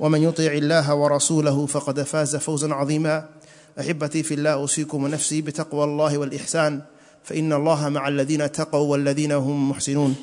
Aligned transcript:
ومن 0.00 0.22
يطع 0.22 0.52
الله 0.52 0.94
ورسوله 0.94 1.66
فقد 1.66 2.02
فاز 2.02 2.36
فوزا 2.36 2.74
عظيما 2.74 3.28
أحبتي 3.80 4.22
في 4.22 4.34
الله 4.34 4.50
أوصيكم 4.50 5.04
ونفسي 5.04 5.42
بتقوى 5.42 5.84
الله 5.84 6.18
والإحسان 6.18 6.82
فإن 7.24 7.52
الله 7.52 7.88
مع 7.88 8.08
الذين 8.08 8.40
اتقوا 8.40 8.86
والذين 8.90 9.32
هم 9.32 9.70
محسنون 9.70 10.16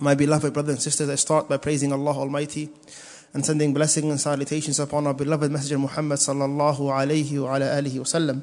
My 0.00 0.14
beloved 0.14 0.52
brothers 0.52 0.74
and 0.74 0.82
sisters, 0.82 1.08
I 1.08 1.16
start 1.16 1.48
by 1.48 1.56
praising 1.56 1.92
Allah 1.92 2.12
Almighty 2.12 2.68
and 3.34 3.44
sending 3.44 3.74
blessings 3.74 4.06
and 4.06 4.20
salutations 4.20 4.78
upon 4.78 5.08
our 5.08 5.14
beloved 5.14 5.50
Messenger 5.50 5.78
Muhammad 5.78 6.20
sallallahu 6.20 6.78
alayhi 6.78 7.42
wa 7.42 7.56
ala 7.56 7.66
alihi 7.66 7.98
wa 7.98 8.04
sallam. 8.04 8.42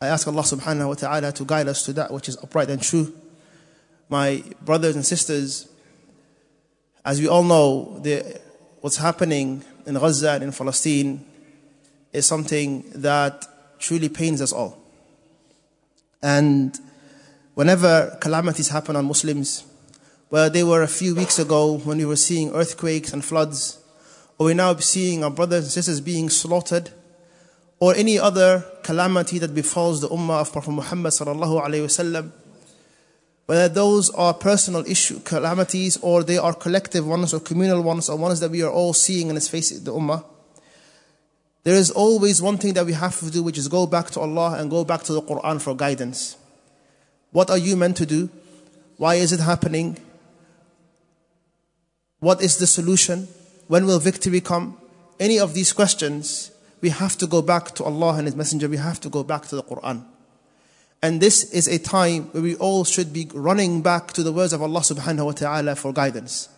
I 0.00 0.06
ask 0.06 0.26
Allah 0.26 0.40
subhanahu 0.40 0.88
wa 0.88 0.94
ta'ala 0.94 1.32
to 1.32 1.44
guide 1.44 1.68
us 1.68 1.82
to 1.84 1.92
that 1.92 2.10
which 2.10 2.30
is 2.30 2.38
upright 2.42 2.70
and 2.70 2.80
true. 2.80 3.12
My 4.08 4.42
brothers 4.62 4.96
and 4.96 5.04
sisters, 5.04 5.68
as 7.04 7.20
we 7.20 7.28
all 7.28 7.42
know, 7.42 7.98
the, 8.00 8.40
what's 8.80 8.96
happening 8.96 9.64
in 9.86 9.94
Gaza 9.94 10.32
and 10.32 10.44
in 10.44 10.52
Palestine 10.52 11.24
is 12.12 12.26
something 12.26 12.84
that 12.94 13.46
truly 13.78 14.08
pains 14.08 14.42
us 14.42 14.52
all. 14.52 14.78
And 16.22 16.78
whenever 17.54 18.16
calamities 18.20 18.68
happen 18.68 18.96
on 18.96 19.06
Muslims, 19.06 19.64
whether 20.28 20.50
they 20.50 20.62
were 20.62 20.82
a 20.82 20.88
few 20.88 21.14
weeks 21.14 21.38
ago 21.38 21.78
when 21.78 21.98
we 21.98 22.04
were 22.04 22.16
seeing 22.16 22.52
earthquakes 22.52 23.12
and 23.12 23.24
floods, 23.24 23.78
or 24.38 24.46
we're 24.46 24.54
now 24.54 24.74
seeing 24.76 25.24
our 25.24 25.30
brothers 25.30 25.64
and 25.64 25.72
sisters 25.72 26.00
being 26.00 26.28
slaughtered, 26.28 26.90
or 27.78 27.94
any 27.94 28.18
other 28.18 28.64
calamity 28.82 29.38
that 29.38 29.54
befalls 29.54 30.02
the 30.02 30.08
ummah 30.08 30.42
of 30.42 30.52
Prophet 30.52 30.70
Muhammad 30.72 31.12
sallallahu 31.12 31.64
alaihi 31.64 31.84
wasallam, 31.84 32.30
whether 33.50 33.68
those 33.68 34.10
are 34.10 34.32
personal 34.32 34.86
issue 34.86 35.18
calamities 35.24 35.96
or 36.02 36.22
they 36.22 36.38
are 36.38 36.54
collective 36.54 37.04
ones 37.04 37.34
or 37.34 37.40
communal 37.40 37.82
ones 37.82 38.08
or 38.08 38.16
ones 38.16 38.38
that 38.38 38.48
we 38.48 38.62
are 38.62 38.70
all 38.70 38.92
seeing 38.92 39.28
in 39.28 39.36
its 39.36 39.48
face 39.48 39.70
the 39.76 39.90
ummah, 39.90 40.24
there 41.64 41.74
is 41.74 41.90
always 41.90 42.40
one 42.40 42.58
thing 42.58 42.74
that 42.74 42.86
we 42.86 42.92
have 42.92 43.18
to 43.18 43.28
do, 43.28 43.42
which 43.42 43.58
is 43.58 43.66
go 43.66 43.88
back 43.88 44.12
to 44.12 44.20
Allah 44.20 44.56
and 44.56 44.70
go 44.70 44.84
back 44.84 45.02
to 45.02 45.12
the 45.12 45.20
Quran 45.20 45.60
for 45.60 45.74
guidance. 45.74 46.36
What 47.32 47.50
are 47.50 47.58
you 47.58 47.74
meant 47.74 47.96
to 47.96 48.06
do? 48.06 48.28
Why 48.98 49.16
is 49.16 49.32
it 49.32 49.40
happening? 49.40 49.98
What 52.20 52.40
is 52.40 52.58
the 52.58 52.68
solution? 52.68 53.26
When 53.66 53.84
will 53.84 53.98
victory 53.98 54.40
come? 54.40 54.78
Any 55.18 55.40
of 55.40 55.54
these 55.54 55.72
questions, 55.72 56.52
we 56.80 56.90
have 56.90 57.18
to 57.18 57.26
go 57.26 57.42
back 57.42 57.74
to 57.74 57.82
Allah 57.82 58.14
and 58.14 58.28
His 58.28 58.36
Messenger. 58.36 58.68
We 58.68 58.76
have 58.76 59.00
to 59.00 59.08
go 59.08 59.24
back 59.24 59.46
to 59.48 59.56
the 59.56 59.64
Quran. 59.64 60.04
And 61.02 61.20
this 61.20 61.50
is 61.52 61.66
a 61.66 61.78
time 61.78 62.24
where 62.32 62.42
we 62.42 62.56
all 62.56 62.84
should 62.84 63.12
be 63.12 63.28
running 63.32 63.80
back 63.80 64.12
to 64.12 64.22
the 64.22 64.32
words 64.32 64.52
of 64.52 64.60
Allah 64.60 64.80
subhanahu 64.80 65.24
wa 65.24 65.32
ta'ala 65.32 65.76
for 65.76 65.92
guidance. 65.92 66.48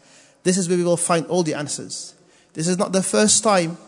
This 0.43 0.59
is 0.59 0.69
where 0.69 0.79
we 0.79 0.85
will 0.85 0.97
find 0.97 1.27
all 1.27 1.43
the 1.43 1.55
answers. 1.55 2.15
This 2.55 2.67
is 2.67 2.77
not 2.77 2.93
the 2.93 3.03
first 3.03 3.45
time 3.45 3.79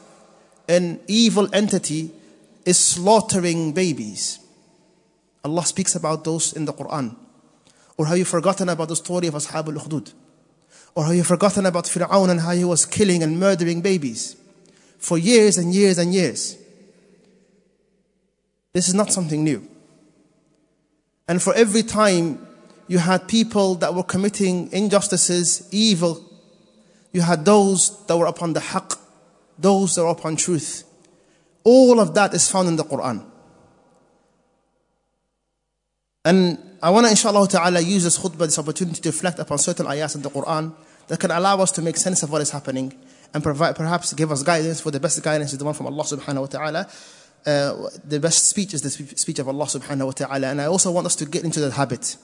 an 0.68 1.00
evil 1.08 1.48
entity 1.52 2.12
is 2.64 2.78
slaughtering 2.78 3.72
babies. 3.72 4.38
Allah 5.44 5.64
speaks 5.66 5.94
about 5.94 6.24
those 6.24 6.52
in 6.54 6.64
the 6.64 6.72
Quran. 6.72 7.16
Or 7.96 8.06
have 8.06 8.16
you 8.16 8.24
forgotten 8.24 8.68
about 8.68 8.88
the 8.88 8.96
story 8.96 9.26
of 9.26 9.34
Ashab 9.34 9.68
al-Ukhdud? 9.68 10.12
Or 10.94 11.04
have 11.04 11.14
you 11.14 11.24
forgotten 11.24 11.66
about 11.66 11.84
Fir'aun 11.84 12.30
and 12.30 12.40
how 12.40 12.52
he 12.52 12.64
was 12.64 12.86
killing 12.86 13.22
and 13.22 13.38
murdering 13.38 13.82
babies 13.82 14.36
for 14.98 15.18
years 15.18 15.58
and 15.58 15.74
years 15.74 15.98
and 15.98 16.14
years? 16.14 16.56
This 18.72 18.88
is 18.88 18.94
not 18.94 19.12
something 19.12 19.44
new. 19.44 19.68
And 21.26 21.42
for 21.42 21.54
every 21.54 21.82
time 21.82 22.46
you 22.86 22.98
had 22.98 23.28
people 23.28 23.76
that 23.76 23.94
were 23.94 24.02
committing 24.02 24.70
injustices, 24.72 25.68
evil, 25.72 26.22
you 27.12 27.22
had 27.22 27.44
those 27.44 28.04
that 28.06 28.16
were 28.16 28.26
upon 28.26 28.52
the 28.52 28.60
haqq, 28.60 28.98
those 29.58 29.94
that 29.94 30.02
were 30.02 30.10
upon 30.10 30.36
truth. 30.36 30.84
All 31.62 31.98
of 32.00 32.14
that 32.14 32.34
is 32.34 32.50
found 32.50 32.68
in 32.68 32.76
the 32.76 32.84
Quran. 32.84 33.24
And 36.26 36.58
I 36.82 36.90
want 36.90 37.06
to, 37.06 37.10
inshallah 37.10 37.48
ta'ala, 37.48 37.80
use 37.80 38.04
this 38.04 38.18
khutbah, 38.18 38.46
this 38.46 38.58
opportunity 38.58 39.00
to 39.00 39.08
reflect 39.08 39.38
upon 39.38 39.58
certain 39.58 39.86
ayahs 39.86 40.14
in 40.14 40.22
the 40.22 40.30
Quran 40.30 40.74
that 41.06 41.20
can 41.20 41.30
allow 41.30 41.60
us 41.60 41.70
to 41.72 41.82
make 41.82 41.96
sense 41.96 42.22
of 42.22 42.30
what 42.30 42.42
is 42.42 42.50
happening 42.50 42.94
and 43.32 43.42
provide, 43.42 43.76
perhaps 43.76 44.12
give 44.12 44.30
us 44.30 44.42
guidance, 44.42 44.80
for 44.80 44.90
the 44.90 45.00
best 45.00 45.22
guidance 45.22 45.52
is 45.52 45.58
the 45.58 45.64
one 45.64 45.74
from 45.74 45.86
Allah 45.86 46.04
subhanahu 46.04 46.40
wa 46.40 46.46
ta'ala. 46.46 46.88
Uh, 47.46 47.88
the 48.04 48.18
best 48.18 48.48
speech 48.48 48.72
is 48.72 48.82
the 48.82 48.90
speech 48.90 49.38
of 49.38 49.48
Allah 49.48 49.66
subhanahu 49.66 50.06
wa 50.06 50.12
ta'ala. 50.12 50.48
And 50.48 50.60
I 50.60 50.66
also 50.66 50.90
want 50.90 51.06
us 51.06 51.16
to 51.16 51.26
get 51.26 51.44
into 51.44 51.60
that 51.60 51.72
habit. 51.72 52.16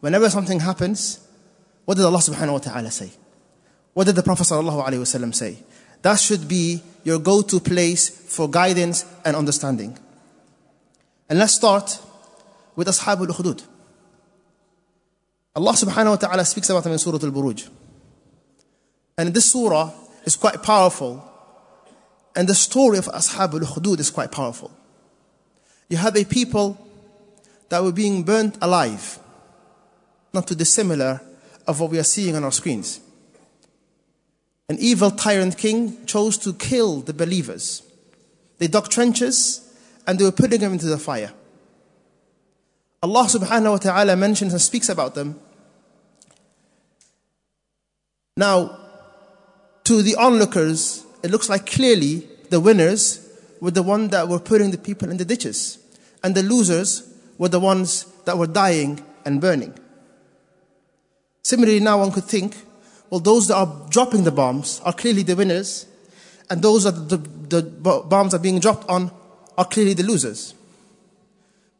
Whenever 0.00 0.28
something 0.28 0.60
happens, 0.60 1.26
what 1.84 1.96
did 1.96 2.04
Allah 2.04 2.18
subhanahu 2.18 2.52
wa 2.52 2.58
ta'ala 2.58 2.90
say? 2.90 3.10
What 3.94 4.04
did 4.04 4.14
the 4.14 4.22
Prophet 4.22 4.44
sallallahu 4.44 4.84
alayhi 4.86 5.00
wasallam 5.00 5.34
say? 5.34 5.58
That 6.02 6.20
should 6.20 6.46
be 6.46 6.82
your 7.02 7.18
go-to 7.18 7.60
place 7.60 8.08
for 8.08 8.48
guidance 8.48 9.04
and 9.24 9.34
understanding. 9.34 9.98
And 11.28 11.38
let's 11.38 11.54
start 11.54 11.98
with 12.76 12.88
Ashab 12.88 13.20
al-Ukhdud. 13.20 13.62
Allah 15.56 15.72
subhanahu 15.72 16.10
wa 16.10 16.16
ta'ala 16.16 16.44
speaks 16.44 16.70
about 16.70 16.84
them 16.84 16.92
in 16.92 16.98
Surah 16.98 17.18
Al-Buruj. 17.20 17.68
And 19.16 19.34
this 19.34 19.50
surah 19.50 19.90
is 20.24 20.36
quite 20.36 20.62
powerful 20.62 21.27
and 22.38 22.48
the 22.48 22.54
story 22.54 22.98
of 22.98 23.06
Ashab 23.06 23.54
al-Ukhdud 23.54 23.98
is 23.98 24.12
quite 24.12 24.30
powerful. 24.30 24.70
You 25.88 25.96
have 25.96 26.16
a 26.16 26.24
people 26.24 26.78
that 27.68 27.82
were 27.82 27.90
being 27.90 28.22
burnt 28.22 28.56
alive, 28.62 29.18
not 30.32 30.46
too 30.46 30.54
dissimilar 30.54 31.20
of 31.66 31.80
what 31.80 31.90
we 31.90 31.98
are 31.98 32.04
seeing 32.04 32.36
on 32.36 32.44
our 32.44 32.52
screens. 32.52 33.00
An 34.68 34.76
evil 34.78 35.10
tyrant 35.10 35.58
king 35.58 36.06
chose 36.06 36.38
to 36.38 36.52
kill 36.52 37.00
the 37.00 37.12
believers. 37.12 37.82
They 38.58 38.68
dug 38.68 38.88
trenches 38.88 39.68
and 40.06 40.16
they 40.16 40.24
were 40.24 40.30
putting 40.30 40.60
them 40.60 40.74
into 40.74 40.86
the 40.86 40.96
fire. 40.96 41.32
Allah 43.02 43.24
subhanahu 43.24 43.70
wa 43.72 43.78
ta'ala 43.78 44.14
mentions 44.14 44.52
and 44.52 44.62
speaks 44.62 44.88
about 44.88 45.16
them. 45.16 45.40
Now, 48.36 48.78
to 49.82 50.02
the 50.02 50.14
onlookers, 50.14 51.04
it 51.23 51.31
looks 51.31 51.49
like 51.49 51.65
clearly 51.65 52.27
the 52.49 52.59
winners 52.59 53.19
were 53.61 53.71
the 53.71 53.83
ones 53.83 54.11
that 54.11 54.27
were 54.27 54.39
putting 54.39 54.71
the 54.71 54.77
people 54.77 55.09
in 55.09 55.17
the 55.17 55.25
ditches, 55.25 55.79
and 56.23 56.35
the 56.35 56.43
losers 56.43 57.03
were 57.37 57.49
the 57.49 57.59
ones 57.59 58.05
that 58.25 58.37
were 58.37 58.47
dying 58.47 59.03
and 59.25 59.39
burning. 59.39 59.73
Similarly, 61.43 61.79
now 61.79 61.99
one 61.99 62.11
could 62.11 62.25
think, 62.25 62.55
well, 63.09 63.19
those 63.19 63.47
that 63.47 63.55
are 63.55 63.87
dropping 63.89 64.23
the 64.23 64.31
bombs 64.31 64.81
are 64.83 64.93
clearly 64.93 65.23
the 65.23 65.35
winners, 65.35 65.85
and 66.49 66.61
those 66.61 66.83
that 66.83 67.09
the, 67.09 67.17
the 67.17 67.61
bombs 68.03 68.33
are 68.33 68.39
being 68.39 68.59
dropped 68.59 68.89
on 68.89 69.11
are 69.57 69.65
clearly 69.65 69.93
the 69.93 70.03
losers. 70.03 70.53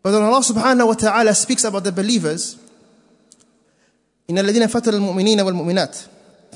But 0.02 0.14
when 0.14 0.24
Allah 0.24 0.42
subhanahu 0.42 0.88
wa 0.88 0.94
ta'ala 0.94 1.34
speaks 1.34 1.64
about 1.64 1.84
the 1.84 1.92
believers, 1.92 2.58
إن 4.30 4.40
الذين 4.40 4.68
فتنوا 4.68 5.00
المؤمنين 5.00 5.42
والمؤمنات 5.42 5.98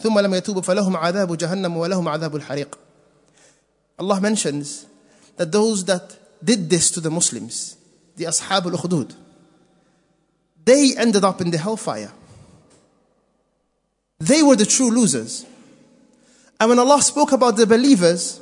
ثم 0.03 0.19
لم 0.19 0.33
يتوبوا 0.33 0.61
فلهم 0.61 0.97
عذاب 0.97 1.37
جهنم 1.37 1.77
ولهم 1.77 2.07
عذاب 2.07 2.35
الحريق. 2.35 2.77
Allah 3.99 4.21
mentions 4.21 4.85
that 5.37 5.51
those 5.51 5.85
that 5.85 6.17
did 6.43 6.69
this 6.69 6.91
to 6.91 7.01
the 7.01 7.09
Muslims, 7.09 7.77
the 8.15 8.25
Ashab 8.25 8.65
al 8.65 8.77
Ukhdud, 8.77 9.15
they 10.65 10.95
ended 10.97 11.23
up 11.23 11.41
in 11.41 11.49
the 11.49 11.57
hellfire. 11.57 12.11
They 14.19 14.43
were 14.43 14.55
the 14.55 14.65
true 14.65 14.91
losers. 14.91 15.45
And 16.59 16.69
when 16.69 16.79
Allah 16.79 17.01
spoke 17.01 17.31
about 17.31 17.55
the 17.55 17.65
believers, 17.65 18.41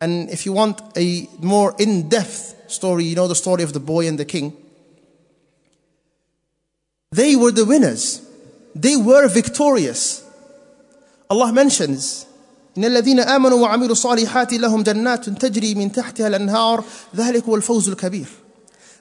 and 0.00 0.30
if 0.30 0.46
you 0.46 0.52
want 0.52 0.80
a 0.96 1.28
more 1.38 1.74
in 1.78 2.08
depth 2.08 2.54
story, 2.68 3.04
you 3.04 3.14
know 3.14 3.28
the 3.28 3.34
story 3.34 3.62
of 3.62 3.72
the 3.72 3.80
boy 3.80 4.08
and 4.08 4.18
the 4.18 4.24
king. 4.24 4.56
They 7.10 7.36
were 7.36 7.52
the 7.52 7.64
winners. 7.64 8.25
They 8.76 8.96
were 8.96 9.28
victorious. 9.28 10.24
Allah 11.30 11.52
mentions, 11.52 12.26
إن 12.76 12.84
الذين 12.84 13.20
آمنوا 13.20 13.58
وعملوا 13.58 13.92
الصالحات 13.92 14.52
لهم 14.52 14.82
جنات 14.82 15.28
تجري 15.28 15.74
من 15.74 15.92
تحتها 15.92 16.28
الأنهار 16.28 16.84
ذلك 17.16 17.44
هو 17.44 17.56
الفوز 17.56 17.88
الكبير. 17.88 18.26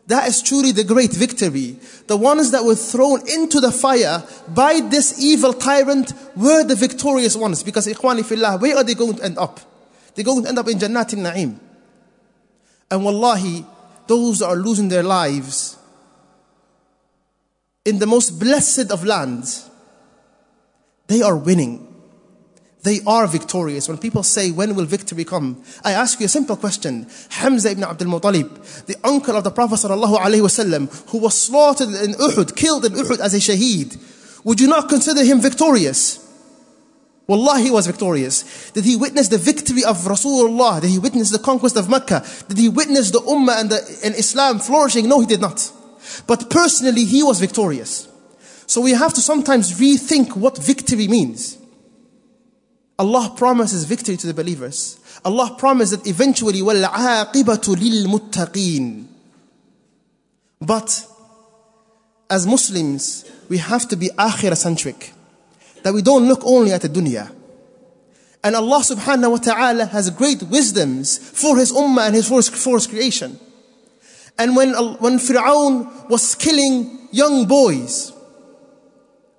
That 0.08 0.28
is 0.28 0.42
truly 0.42 0.72
the 0.72 0.84
great 0.84 1.14
victory. 1.14 1.80
The 2.08 2.18
ones 2.18 2.52
that 2.52 2.66
were 2.66 2.76
thrown 2.76 3.22
into 3.30 3.62
the 3.62 3.72
fire 3.72 4.24
by 4.48 4.82
this 4.82 5.22
evil 5.22 5.54
tyrant 5.54 6.12
were 6.36 6.64
the 6.64 6.76
victorious 6.76 7.38
ones. 7.38 7.64
Because 7.64 7.88
إخواني 7.88 8.24
في 8.24 8.36
الله, 8.36 8.60
where 8.60 8.78
are 8.78 8.84
they 8.84 8.96
going 8.96 9.16
to 9.16 9.24
end 9.24 9.38
up? 9.38 9.62
They're 10.16 10.26
going 10.26 10.44
to 10.44 10.50
end 10.50 10.60
up 10.60 10.68
in 10.68 10.78
Jannat 10.78 11.14
al-Na'im. 11.14 11.58
And 12.90 13.06
wallahi, 13.06 13.66
those 14.08 14.40
that 14.40 14.48
are 14.48 14.58
losing 14.58 14.90
their 14.90 15.04
lives 15.04 15.78
in 17.87 18.01
the 18.01 18.07
most 18.07 18.39
blessed 18.41 18.91
of 18.91 19.05
lands, 19.05 19.71
they 21.07 21.23
are 21.23 21.37
winning. 21.37 21.85
They 22.83 23.01
are 23.07 23.27
victorious. 23.27 23.89
When 23.89 23.99
people 23.99 24.23
say, 24.23 24.51
when 24.51 24.75
will 24.75 24.85
victory 24.85 25.25
come? 25.25 25.63
I 25.85 25.93
ask 25.93 26.21
you 26.21 26.27
a 26.27 26.29
simple 26.29 26.57
question. 26.57 27.09
Hamza 27.31 27.71
ibn 27.71 27.85
Abdul 27.85 28.09
Muttalib, 28.09 28.87
the 28.87 28.97
uncle 29.03 29.37
of 29.37 29.45
the 29.45 29.51
Prophet 29.51 29.77
wasallam, 29.77 31.11
who 31.11 31.19
was 31.19 31.41
slaughtered 31.41 31.89
in 31.89 32.13
Uhud, 32.15 32.55
killed 32.57 32.85
in 32.85 32.93
Uhud 32.93 33.21
as 33.21 33.35
a 33.35 33.39
shaheed, 33.39 34.45
would 34.45 34.61
you 34.61 34.69
not 34.69 34.89
consider 34.89 35.25
him 35.25 35.41
victorious? 35.41 36.23
Wallah, 37.27 37.59
he 37.59 37.73
was 37.73 37.87
victorious. 37.89 38.71
Did 38.71 38.85
he 38.85 38.95
witness 38.95 39.29
the 39.29 39.39
victory 39.39 39.83
of 39.83 39.97
Rasulullah? 39.99 40.81
Did 40.81 40.91
he 40.91 40.99
witness 40.99 41.31
the 41.31 41.41
conquest 41.41 41.77
of 41.77 41.89
Mecca? 41.89 42.25
Did 42.49 42.59
he 42.59 42.69
witness 42.69 43.11
the 43.11 43.19
Ummah 43.19 43.61
and, 43.61 43.71
the, 43.71 44.01
and 44.05 44.15
Islam 44.15 44.61
flourishing? 44.61 45.09
No, 45.09 45.21
he 45.21 45.27
did 45.27 45.41
not. 45.41 45.73
But 46.28 46.50
personally, 46.50 47.06
he 47.06 47.24
was 47.24 47.40
victorious. 47.40 48.08
So 48.68 48.82
we 48.82 48.92
have 48.92 49.14
to 49.16 49.22
sometimes 49.22 49.80
rethink 49.80 50.36
what 50.36 50.58
victory 50.58 51.08
means. 51.08 51.58
Allah 52.98 53.34
promises 53.36 53.84
victory 53.84 54.16
to 54.18 54.28
the 54.28 54.34
believers. 54.34 55.00
Allah 55.26 55.56
promised 55.58 55.92
that 55.92 56.08
eventually, 56.08 56.62
وَالْعَاقِبَةُ 56.62 57.76
لِلْمُتَّقِينَ 57.76 59.06
But 60.62 61.08
as 62.30 62.48
Muslims, 62.48 63.30
we 63.50 63.58
have 63.58 63.88
to 63.90 63.96
be 63.98 64.10
akhirah 64.10 64.56
centric 64.56 65.14
that 65.84 65.94
we 65.94 66.02
don't 66.02 66.28
look 66.28 66.42
only 66.46 66.72
at 66.72 66.82
the 66.82 66.90
dunya. 66.90 67.30
And 68.44 68.56
Allah 68.56 68.80
subhanahu 68.80 69.32
wa 69.32 69.38
ta'ala 69.38 69.86
has 69.86 70.10
great 70.12 70.44
wisdoms 70.44 71.18
for 71.18 71.58
His 71.58 71.72
ummah 71.72 72.08
and 72.08 72.16
His, 72.16 72.28
for 72.28 72.38
his, 72.38 72.50
for 72.50 72.76
his 72.76 72.88
creation. 72.88 73.40
And 74.38 74.56
when, 74.56 74.74
when 74.74 75.20
Fir'aun 75.20 76.10
was 76.10 76.36
killing 76.36 77.08
young 77.12 77.46
boys, 77.46 78.12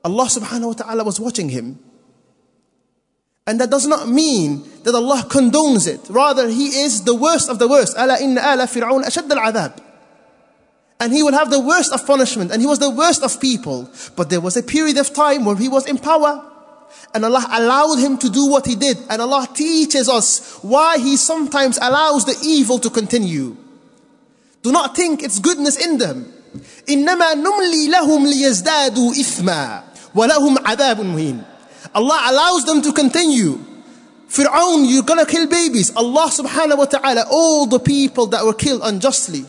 Allah 0.05 0.25
subhanahu 0.26 0.67
wa 0.67 0.73
ta'ala 0.73 1.05
was 1.05 1.19
watching 1.19 1.49
him. 1.49 1.79
And 3.47 3.61
that 3.61 3.70
does 3.70 3.87
not 3.87 4.09
mean 4.09 4.62
that 4.85 4.94
Allah 4.94 5.25
condones 5.29 5.88
it. 5.88 6.00
Rather, 6.09 6.49
He 6.49 6.82
is 6.85 7.03
the 7.03 7.14
worst 7.14 7.50
of 7.50 7.59
the 7.59 7.67
worst. 7.67 7.97
أَلَا 7.97 8.19
إِنَّ 8.19 8.38
آلَ 8.38 8.61
فِرْعَوْنَ 8.69 9.05
أَشَدَّ 9.05 9.29
الْعَذَابِ 9.29 9.82
and 11.03 11.12
he 11.12 11.20
will 11.20 11.32
have 11.32 11.50
the 11.50 11.59
worst 11.59 11.93
of 11.93 12.06
punishment, 12.06 12.53
and 12.53 12.62
he 12.62 12.67
was 12.67 12.79
the 12.79 12.88
worst 12.88 13.25
of 13.25 13.41
people. 13.41 13.91
But 14.14 14.31
there 14.31 14.41
was 14.41 14.56
a 14.56 14.62
period 14.62 14.99
of 14.99 15.12
time 15.12 15.44
where 15.44 15.56
he 15.56 15.69
was 15.69 15.85
in 15.88 15.99
power, 15.99 16.49
and 17.12 17.25
Allah 17.25 17.44
allowed 17.50 17.97
him 17.97 18.19
to 18.19 18.31
do 18.31 18.47
what 18.47 18.64
he 18.67 18.76
did. 18.76 18.99
And 19.11 19.20
Allah 19.20 19.49
teaches 19.53 20.09
us 20.09 20.59
why 20.62 20.99
He 20.99 21.17
sometimes 21.17 21.76
allows 21.82 22.25
the 22.25 22.38
evil 22.44 22.79
to 22.79 22.88
continue. 22.88 23.56
Do 24.62 24.73
not 24.73 24.94
think 24.94 25.23
it's 25.23 25.38
goodness 25.38 25.76
in 25.76 25.99
them. 25.99 26.32
إنما 26.88 27.35
نملي 27.35 27.88
لهم 27.88 28.26
ليزدادوا 28.26 29.14
إثما 29.14 29.82
ولهم 30.14 30.59
عذاب 30.67 31.00
مهين. 31.00 31.44
Allah 31.94 32.20
allows 32.31 32.64
them 32.64 32.82
to 32.82 32.93
continue. 32.93 33.59
Fir'aun, 34.29 34.88
you're 34.88 35.03
gonna 35.03 35.26
kill 35.26 35.47
babies. 35.47 35.93
Allah 35.94 36.31
subhanahu 36.31 36.79
wa 36.79 36.85
ta'ala, 36.87 37.26
all 37.31 37.67
the 37.67 37.79
people 37.79 38.26
that 38.26 38.44
were 38.44 38.55
killed 38.55 38.81
unjustly, 38.85 39.44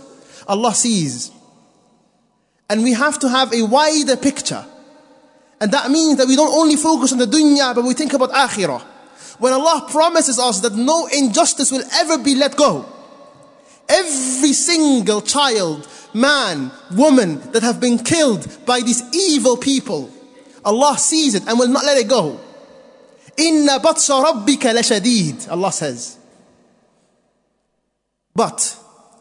Allah 0.48 0.74
sees. 0.74 1.32
And 2.70 2.84
we 2.84 2.94
have 2.94 3.20
to 3.20 3.30
have 3.30 3.54
a 3.54 3.62
wider 3.64 4.18
picture. 4.18 4.66
And 5.62 5.72
that 5.72 5.90
means 5.90 6.18
that 6.18 6.28
we 6.28 6.36
don't 6.36 6.54
only 6.54 6.76
focus 6.76 7.14
on 7.14 7.20
the 7.20 7.26
dunya, 7.26 7.74
but 7.74 7.86
we 7.86 7.94
think 7.94 8.14
about 8.14 8.32
akhirah. 8.32 8.82
When 9.40 9.54
Allah 9.54 9.88
promises 9.90 10.38
us 10.40 10.60
that 10.62 10.74
no 10.74 11.08
injustice 11.08 11.72
will 11.72 11.84
ever 11.94 12.18
be 12.18 12.36
let 12.36 12.58
go. 12.58 12.86
Every 13.89 14.53
single 14.53 15.23
child, 15.23 15.89
man, 16.13 16.71
woman 16.93 17.41
that 17.53 17.63
have 17.63 17.81
been 17.81 17.99
killed 17.99 18.47
by 18.67 18.81
these 18.81 19.03
evil 19.15 19.57
people, 19.57 20.11
Allah 20.65 20.99
sees 20.99 21.35
it 21.35 21.47
and 21.47 21.59
will 21.59 21.69
not 21.69 21.85
let 21.85 21.97
it 21.97 22.09
go. 22.09 22.39
Inna 23.37 23.79
batsha 23.79 24.23
rabbika 24.25 24.75
lashadid, 24.75 25.51
Allah 25.51 25.73
says. 25.73 26.19
But 28.35 28.77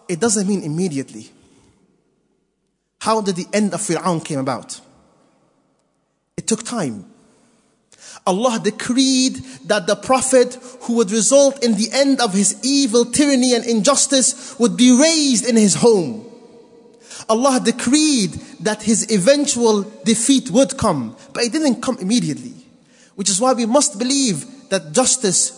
it 0.07 0.19
doesn't 0.19 0.47
mean 0.47 0.63
immediately. 0.63 1.29
How 2.99 3.21
did 3.21 3.35
the 3.35 3.47
end 3.53 3.73
of 3.73 3.79
Fir'aun 3.79 4.23
came 4.23 4.39
about? 4.39 4.81
It 6.35 6.47
took 6.47 6.63
time. 6.63 7.05
Allah 8.25 8.59
decreed 8.61 9.35
that 9.65 9.87
the 9.87 9.95
Prophet 9.95 10.57
who 10.81 10.95
would 10.95 11.11
result 11.11 11.63
in 11.63 11.75
the 11.75 11.89
end 11.93 12.19
of 12.19 12.33
his 12.33 12.59
evil 12.61 13.05
tyranny 13.05 13.53
and 13.55 13.63
injustice 13.65 14.57
would 14.59 14.75
be 14.75 14.91
raised 14.91 15.47
in 15.47 15.55
his 15.55 15.75
home. 15.75 16.25
Allah 17.29 17.59
decreed 17.63 18.31
that 18.61 18.83
his 18.83 19.11
eventual 19.11 19.83
defeat 20.03 20.49
would 20.51 20.77
come, 20.77 21.15
but 21.33 21.43
it 21.43 21.51
didn't 21.51 21.81
come 21.81 21.97
immediately. 21.99 22.53
Which 23.15 23.29
is 23.29 23.39
why 23.41 23.53
we 23.53 23.65
must 23.65 23.97
believe 23.97 24.69
that 24.69 24.91
justice 24.91 25.53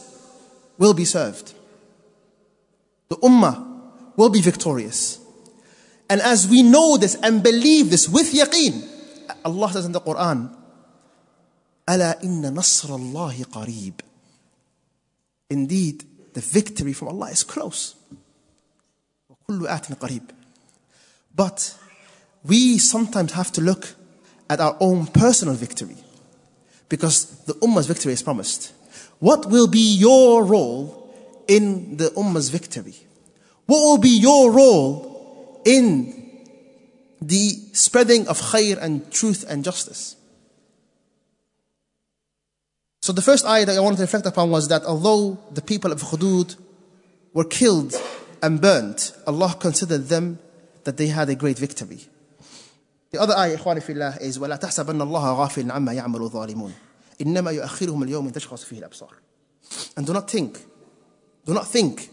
will 0.78 0.94
be 0.94 1.06
served. 1.06 1.54
The 3.10 3.18
Ummah 3.18 3.66
will 4.16 4.30
be 4.30 4.42
victorious. 4.42 5.20
And 6.10 6.22
as 6.22 6.48
we 6.48 6.64
know 6.64 6.98
this 6.98 7.16
and 7.16 7.44
believe 7.44 7.90
this 7.90 8.08
with 8.08 8.32
yaqeen, 8.34 8.88
Allah 9.46 9.72
says 9.72 9.86
in 9.86 9.92
the 9.92 10.02
Quran, 10.02 10.56
Ala 11.90 12.16
inna 12.22 12.52
nasrallahi 12.52 13.46
qareeb. 13.46 14.02
Indeed, 15.50 16.06
the 16.34 16.42
victory 16.42 16.94
from 16.94 17.08
Allah 17.08 17.32
is 17.32 17.44
close. 17.44 17.96
But 21.36 21.76
we 22.44 22.78
sometimes 22.78 23.32
have 23.32 23.52
to 23.54 23.62
look 23.62 23.96
at 24.50 24.60
our 24.60 24.78
own 24.80 25.08
personal 25.08 25.56
victory 25.56 25.98
because 26.88 27.26
the 27.46 27.54
Ummah's 27.56 27.88
victory 27.88 28.14
is 28.14 28.22
promised. 28.22 28.74
What 29.20 29.48
will 29.50 29.68
be 29.68 29.96
your 29.98 30.44
role 30.44 31.14
in 31.48 31.98
the 31.98 32.10
Ummah's 32.10 32.50
victory? 32.50 32.96
What 33.66 33.80
will 33.80 33.98
be 33.98 34.10
your 34.10 34.52
role 34.52 35.62
in 35.66 36.46
the 37.22 37.50
spreading 37.74 38.28
of 38.28 38.40
khair 38.40 38.78
and 38.82 39.12
truth 39.12 39.46
and 39.48 39.64
justice? 39.64 40.16
So 43.10 43.14
the 43.14 43.24
first 43.24 43.44
ayah 43.44 43.66
that 43.66 43.76
I 43.76 43.80
wanted 43.80 43.96
to 43.96 44.04
reflect 44.04 44.28
upon 44.28 44.52
was 44.52 44.68
that 44.68 44.86
although 44.86 45.40
the 45.52 45.64
people 45.64 45.92
of 45.92 46.00
Ukhdud 46.00 46.56
were 47.34 47.44
killed 47.44 47.96
and 48.44 48.62
burnt, 48.62 49.14
Allah 49.26 49.56
considered 49.60 50.10
them 50.10 50.38
that 50.84 50.98
they 50.98 51.08
had 51.08 51.28
a 51.28 51.34
great 51.34 51.58
victory. 51.58 52.02
The 53.10 53.20
other 53.20 53.34
ayah, 53.36 53.58
إخواني 53.58 53.82
في 53.82 53.94
الله, 53.94 54.22
is 54.22 54.38
وَلَا 54.38 54.60
تَحْسَبَنَّ 54.60 55.02
اللَّهَ 55.02 55.38
غَافِلًا 55.38 55.72
عَمَّا 55.74 55.94
يَعْمَلُ 55.94 56.22
الظَّالِمُونَ 56.22 56.72
إِنَّمَا 57.22 57.52
يُؤَخِّرُهُمْ 57.52 58.04
الْيَوْمِ 58.04 58.32
تَشْخَصُ 58.32 58.64
فِيهِ 58.64 58.84
الْأَبْصَارِ 58.84 59.10
And 59.98 60.06
do 60.06 60.14
not 60.14 60.30
think, 60.30 60.60
do 61.48 61.56
not 61.56 61.68
think 61.68 62.12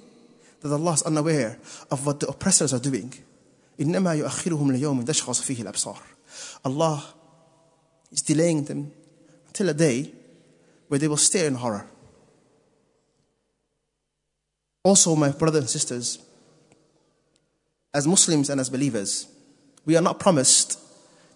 that 0.63 0.73
Allah 0.73 0.95
is 0.95 1.03
unaware 1.03 1.59
of 1.91 2.07
what 2.07 2.21
the 2.21 2.27
oppressors 2.29 2.73
are 2.73 2.81
doing. 2.81 3.13
إِنَّمَا 3.79 4.25
يُؤَخِّرُهُمْ 4.25 4.81
الْيَوْمِ 4.81 5.05
تَشْخَصُ 5.05 5.43
فِيهِ 5.43 5.63
الْأَبْصَارِ 5.63 5.99
Allah 6.65 7.05
is 8.11 8.23
delaying 8.23 8.65
them 8.65 8.91
until 9.49 9.69
a 9.69 9.75
day 9.75 10.11
where 10.88 11.00
they 11.00 11.08
will 11.08 11.18
stare 11.18 11.48
in 11.48 11.56
horror. 11.56 11.88
Also, 14.84 15.16
my 15.16 15.30
brothers 15.30 15.62
and 15.62 15.70
sisters, 15.70 16.20
as 17.94 18.08
Muslims 18.08 18.50
and 18.50 18.60
as 18.60 18.70
believers, 18.70 19.28
we 19.86 19.96
are 19.96 20.02
not 20.02 20.20
promised 20.20 20.80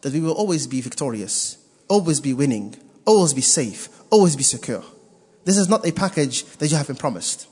that 0.02 0.14
we 0.14 0.20
will 0.20 0.34
always 0.34 0.68
be 0.68 0.82
victorious, 0.82 1.58
always 1.88 2.20
be 2.20 2.34
winning, 2.34 2.76
always 3.06 3.34
be 3.34 3.42
safe, 3.42 3.90
always 4.10 4.36
be 4.36 4.44
secure. 4.44 4.84
This 5.44 5.58
is 5.58 5.70
not 5.70 5.88
a 5.88 5.92
package 5.92 6.44
that 6.58 6.72
you 6.72 6.78
have 6.78 6.88
been 6.88 6.96
promised. 6.96 7.48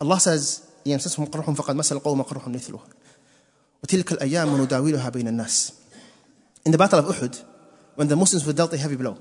Allah 0.00 0.20
says, 0.20 0.62
يمسسهم 0.86 1.24
قرح 1.24 1.50
فقد 1.50 1.76
مس 1.76 1.92
القوم 1.92 2.22
قرح 2.22 2.48
مثله 2.48 2.80
وتلك 3.82 4.12
الأيام 4.12 4.62
نداولها 4.62 5.08
بين 5.08 5.28
الناس 5.28 5.72
In 6.66 6.72
the 6.72 6.78
battle 6.78 6.98
of 6.98 7.06
Uhud, 7.06 7.42
when 7.94 8.08
the 8.08 8.16
Muslims 8.16 8.44
were 8.44 8.52
dealt 8.52 8.72
a 8.72 8.76
heavy 8.76 8.96
blow, 8.96 9.16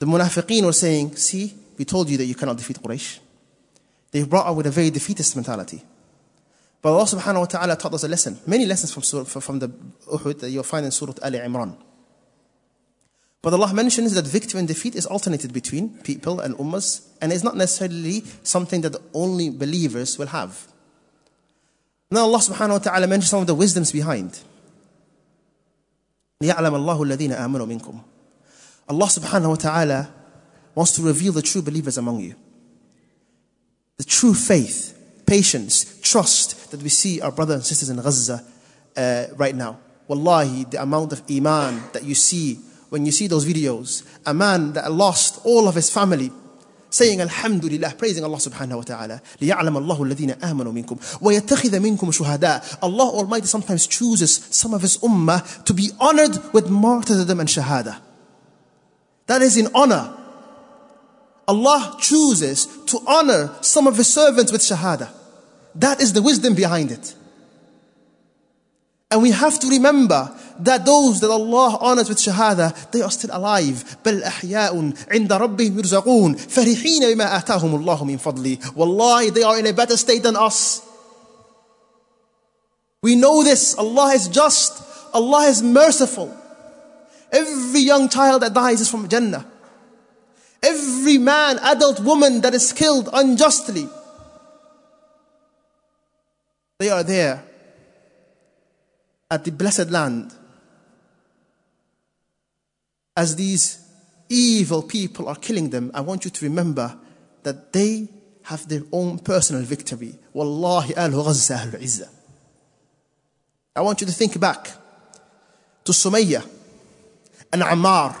the 0.00 0.06
munafiqeen 0.06 0.64
were 0.64 0.72
saying, 0.72 1.16
see, 1.16 1.54
we 1.78 1.84
told 1.84 2.08
you 2.10 2.16
that 2.18 2.24
you 2.24 2.34
cannot 2.34 2.56
defeat 2.56 2.78
Quraysh. 2.82 3.18
They 4.10 4.22
brought 4.24 4.46
out 4.46 4.56
with 4.56 4.66
a 4.66 4.70
very 4.70 4.90
defeatist 4.90 5.34
mentality. 5.36 5.82
But 6.82 6.92
Allah 6.92 7.04
subhanahu 7.04 7.40
wa 7.40 7.46
ta'ala 7.46 7.76
taught 7.76 7.94
us 7.94 8.04
a 8.04 8.08
lesson, 8.08 8.38
many 8.46 8.66
lessons 8.66 8.92
from, 8.92 9.02
surah, 9.02 9.24
from 9.24 9.58
the 9.58 9.68
Uhud 9.68 10.38
that 10.40 10.50
you'll 10.50 10.62
find 10.62 10.84
in 10.84 10.92
Surah 10.92 11.14
Al 11.22 11.32
Imran. 11.32 11.76
But 13.42 13.52
Allah 13.54 13.72
mentions 13.72 14.14
that 14.14 14.26
victory 14.26 14.58
and 14.60 14.68
defeat 14.68 14.94
is 14.94 15.06
alternated 15.06 15.52
between 15.52 15.98
people 16.02 16.40
and 16.40 16.54
ummas, 16.58 17.06
and 17.20 17.32
it's 17.32 17.44
not 17.44 17.56
necessarily 17.56 18.22
something 18.42 18.82
that 18.82 18.96
only 19.14 19.50
believers 19.50 20.18
will 20.18 20.26
have. 20.28 20.66
Now 22.10 22.24
Allah 22.24 22.38
subhanahu 22.38 22.70
wa 22.70 22.78
ta'ala 22.78 23.06
mentions 23.06 23.30
some 23.30 23.40
of 23.40 23.46
the 23.46 23.54
wisdoms 23.54 23.92
behind. 23.92 24.38
لِيَعْلَمَ 26.42 26.54
اللَّهُ 26.54 27.16
الَّذِينَ 27.16 27.36
آمَنُوا 27.36 27.80
مِنْكُمْ 27.80 28.00
Allah 28.90 29.06
subhanahu 29.06 29.50
wa 29.50 29.54
ta'ala 29.56 30.12
wants 30.74 30.92
to 30.92 31.02
reveal 31.02 31.32
the 31.32 31.42
true 31.42 31.62
believers 31.62 31.98
among 31.98 32.20
you. 32.20 32.34
The 33.96 34.04
true 34.04 34.34
faith, 34.34 34.96
patience, 35.26 35.98
trust 36.00 36.70
that 36.70 36.82
we 36.82 36.88
see 36.88 37.20
our 37.20 37.32
brothers 37.32 37.56
and 37.56 37.64
sisters 37.64 37.88
in 37.88 37.96
Gaza 37.96 38.44
uh, 38.96 39.24
right 39.36 39.54
now. 39.54 39.78
Wallahi, 40.06 40.64
the 40.64 40.82
amount 40.82 41.12
of 41.12 41.22
iman 41.30 41.82
that 41.92 42.04
you 42.04 42.14
see 42.14 42.60
when 42.90 43.04
you 43.04 43.12
see 43.12 43.26
those 43.26 43.44
videos. 43.44 44.06
A 44.24 44.34
man 44.34 44.72
that 44.74 44.92
lost 44.92 45.40
all 45.44 45.66
of 45.66 45.74
his 45.74 45.90
family 45.90 46.30
saying 46.90 47.20
Alhamdulillah, 47.20 47.94
praising 47.98 48.24
Allah 48.24 48.36
subhanahu 48.36 48.76
wa 48.76 48.82
ta'ala. 48.82 49.22
لِيَعْلَمَ 49.40 49.76
اللَّهُ 49.76 49.98
الَّذِينَ 49.98 50.38
آمَنُوا 50.38 50.72
مِنْكُمْ 50.72 51.20
وَيَتَّخِذَ 51.20 51.80
مِنْكُمْ 51.80 52.10
شُهَدَاءَ 52.12 52.82
Allah 52.82 53.04
Almighty 53.04 53.46
sometimes 53.46 53.86
chooses 53.86 54.46
some 54.50 54.72
of 54.72 54.82
His 54.82 54.98
ummah 54.98 55.64
to 55.64 55.74
be 55.74 55.90
honored 56.00 56.38
with 56.52 56.70
martyrdom 56.70 57.40
and 57.40 57.48
shahada. 57.48 58.00
That 59.30 59.42
is 59.42 59.56
in 59.56 59.68
honor. 59.74 60.12
Allah 61.48 61.96
chooses 62.00 62.66
to 62.86 62.98
honor 63.06 63.54
some 63.60 63.86
of 63.86 63.96
His 63.96 64.12
servants 64.12 64.52
with 64.52 64.60
shahada. 64.60 65.10
That 65.74 66.00
is 66.00 66.12
the 66.12 66.22
wisdom 66.22 66.54
behind 66.54 66.90
it. 66.90 67.14
And 69.10 69.22
we 69.22 69.30
have 69.30 69.58
to 69.60 69.68
remember 69.68 70.36
that 70.60 70.84
those 70.84 71.20
that 71.20 71.30
Allah 71.30 71.78
honors 71.80 72.08
with 72.08 72.18
shahada, 72.18 72.90
they 72.90 73.02
are 73.02 73.10
still 73.10 73.30
alive. 73.32 73.84
بل 74.04 74.22
أحياء 74.22 74.92
عند 75.10 75.32
ربهم 75.32 75.78
يرزقون 75.78 76.34
فرحين 76.36 77.14
بما 77.14 77.38
آتاهم 77.38 77.74
الله 77.74 78.04
من 78.04 78.18
فضله. 78.18 78.74
Wallahi, 78.74 79.30
they 79.30 79.42
are 79.42 79.58
in 79.58 79.66
a 79.66 79.72
better 79.72 79.96
state 79.96 80.22
than 80.22 80.36
us. 80.36 80.82
We 83.02 83.14
know 83.14 83.44
this. 83.44 83.76
Allah 83.78 84.14
is 84.14 84.26
just. 84.26 84.82
Allah 85.14 85.46
is 85.46 85.62
merciful. 85.62 86.36
Every 87.31 87.81
young 87.81 88.09
child 88.09 88.41
that 88.41 88.53
dies 88.53 88.81
is 88.81 88.89
from 88.89 89.07
Jannah. 89.07 89.45
Every 90.61 91.17
man, 91.17 91.57
adult, 91.63 91.99
woman 92.01 92.41
that 92.41 92.53
is 92.53 92.71
killed 92.73 93.09
unjustly, 93.11 93.87
they 96.79 96.89
are 96.89 97.03
there 97.03 97.43
at 99.29 99.43
the 99.45 99.51
blessed 99.51 99.89
land 99.89 100.33
as 103.15 103.35
these 103.35 103.79
evil 104.29 104.83
people 104.83 105.27
are 105.27 105.35
killing 105.35 105.69
them, 105.69 105.91
I 105.93 106.01
want 106.01 106.25
you 106.25 106.31
to 106.31 106.45
remember 106.45 106.97
that 107.43 107.73
they 107.73 108.07
have 108.43 108.67
their 108.67 108.83
own 108.91 109.19
personal 109.19 109.61
victory. 109.61 110.15
Wallahi 110.33 110.95
al 110.95 111.11
Ghazza 111.11 111.55
al 111.55 111.71
Izzah. 111.79 112.09
I 113.75 113.81
want 113.81 114.01
you 114.01 114.07
to 114.07 114.13
think 114.13 114.39
back 114.39 114.71
to 115.83 115.91
Sumayya 115.91 116.45
and 117.52 117.62
Ammar 117.62 118.16